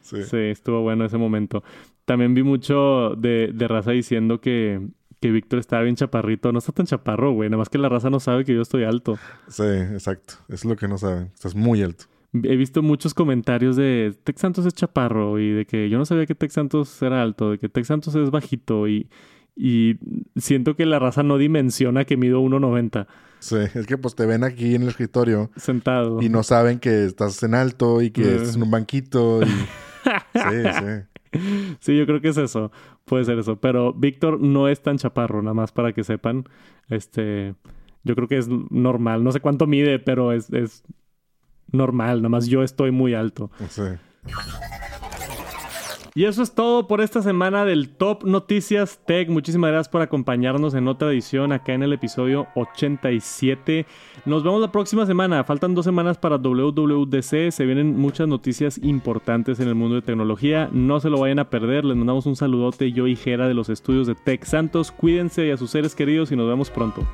[0.00, 0.22] Sí.
[0.24, 0.36] sí.
[0.36, 1.62] estuvo bueno ese momento.
[2.04, 4.80] También vi mucho de, de raza diciendo que,
[5.20, 6.52] que Víctor estaba bien chaparrito.
[6.52, 7.48] No está tan chaparro, güey.
[7.48, 9.18] Nada más que la raza no sabe que yo estoy alto.
[9.48, 10.34] Sí, exacto.
[10.48, 11.30] Es lo que no saben.
[11.32, 12.04] Estás muy alto.
[12.34, 16.24] He visto muchos comentarios de Tex Santos es chaparro y de que yo no sabía
[16.24, 19.10] que Tex Santos era alto, de que Tex Santos es bajito y
[19.54, 19.98] y
[20.36, 23.06] siento que la raza no dimensiona que mido 1.90.
[23.38, 25.50] Sí, es que pues te ven aquí en el escritorio.
[25.56, 26.22] Sentado.
[26.22, 29.40] Y no saben que estás en alto y que estás en un banquito.
[29.42, 29.46] Y...
[30.32, 31.40] sí, sí.
[31.80, 32.70] Sí, yo creo que es eso.
[33.04, 33.56] Puede ser eso.
[33.60, 36.44] Pero Víctor no es tan chaparro, nada más para que sepan.
[36.88, 37.54] Este.
[38.04, 39.24] Yo creo que es normal.
[39.24, 40.84] No sé cuánto mide, pero es, es
[41.72, 42.18] normal.
[42.18, 43.50] Nada más yo estoy muy alto.
[43.70, 43.82] Sí.
[46.14, 49.30] Y eso es todo por esta semana del Top Noticias Tech.
[49.30, 53.86] Muchísimas gracias por acompañarnos en otra edición acá en el episodio 87.
[54.26, 55.42] Nos vemos la próxima semana.
[55.44, 57.50] Faltan dos semanas para WWDC.
[57.50, 60.68] Se vienen muchas noticias importantes en el mundo de tecnología.
[60.70, 61.86] No se lo vayan a perder.
[61.86, 64.92] Les mandamos un saludote yo y Jera de los estudios de Tech Santos.
[64.92, 67.06] Cuídense y a sus seres queridos y nos vemos pronto.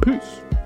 [0.00, 0.65] Peace.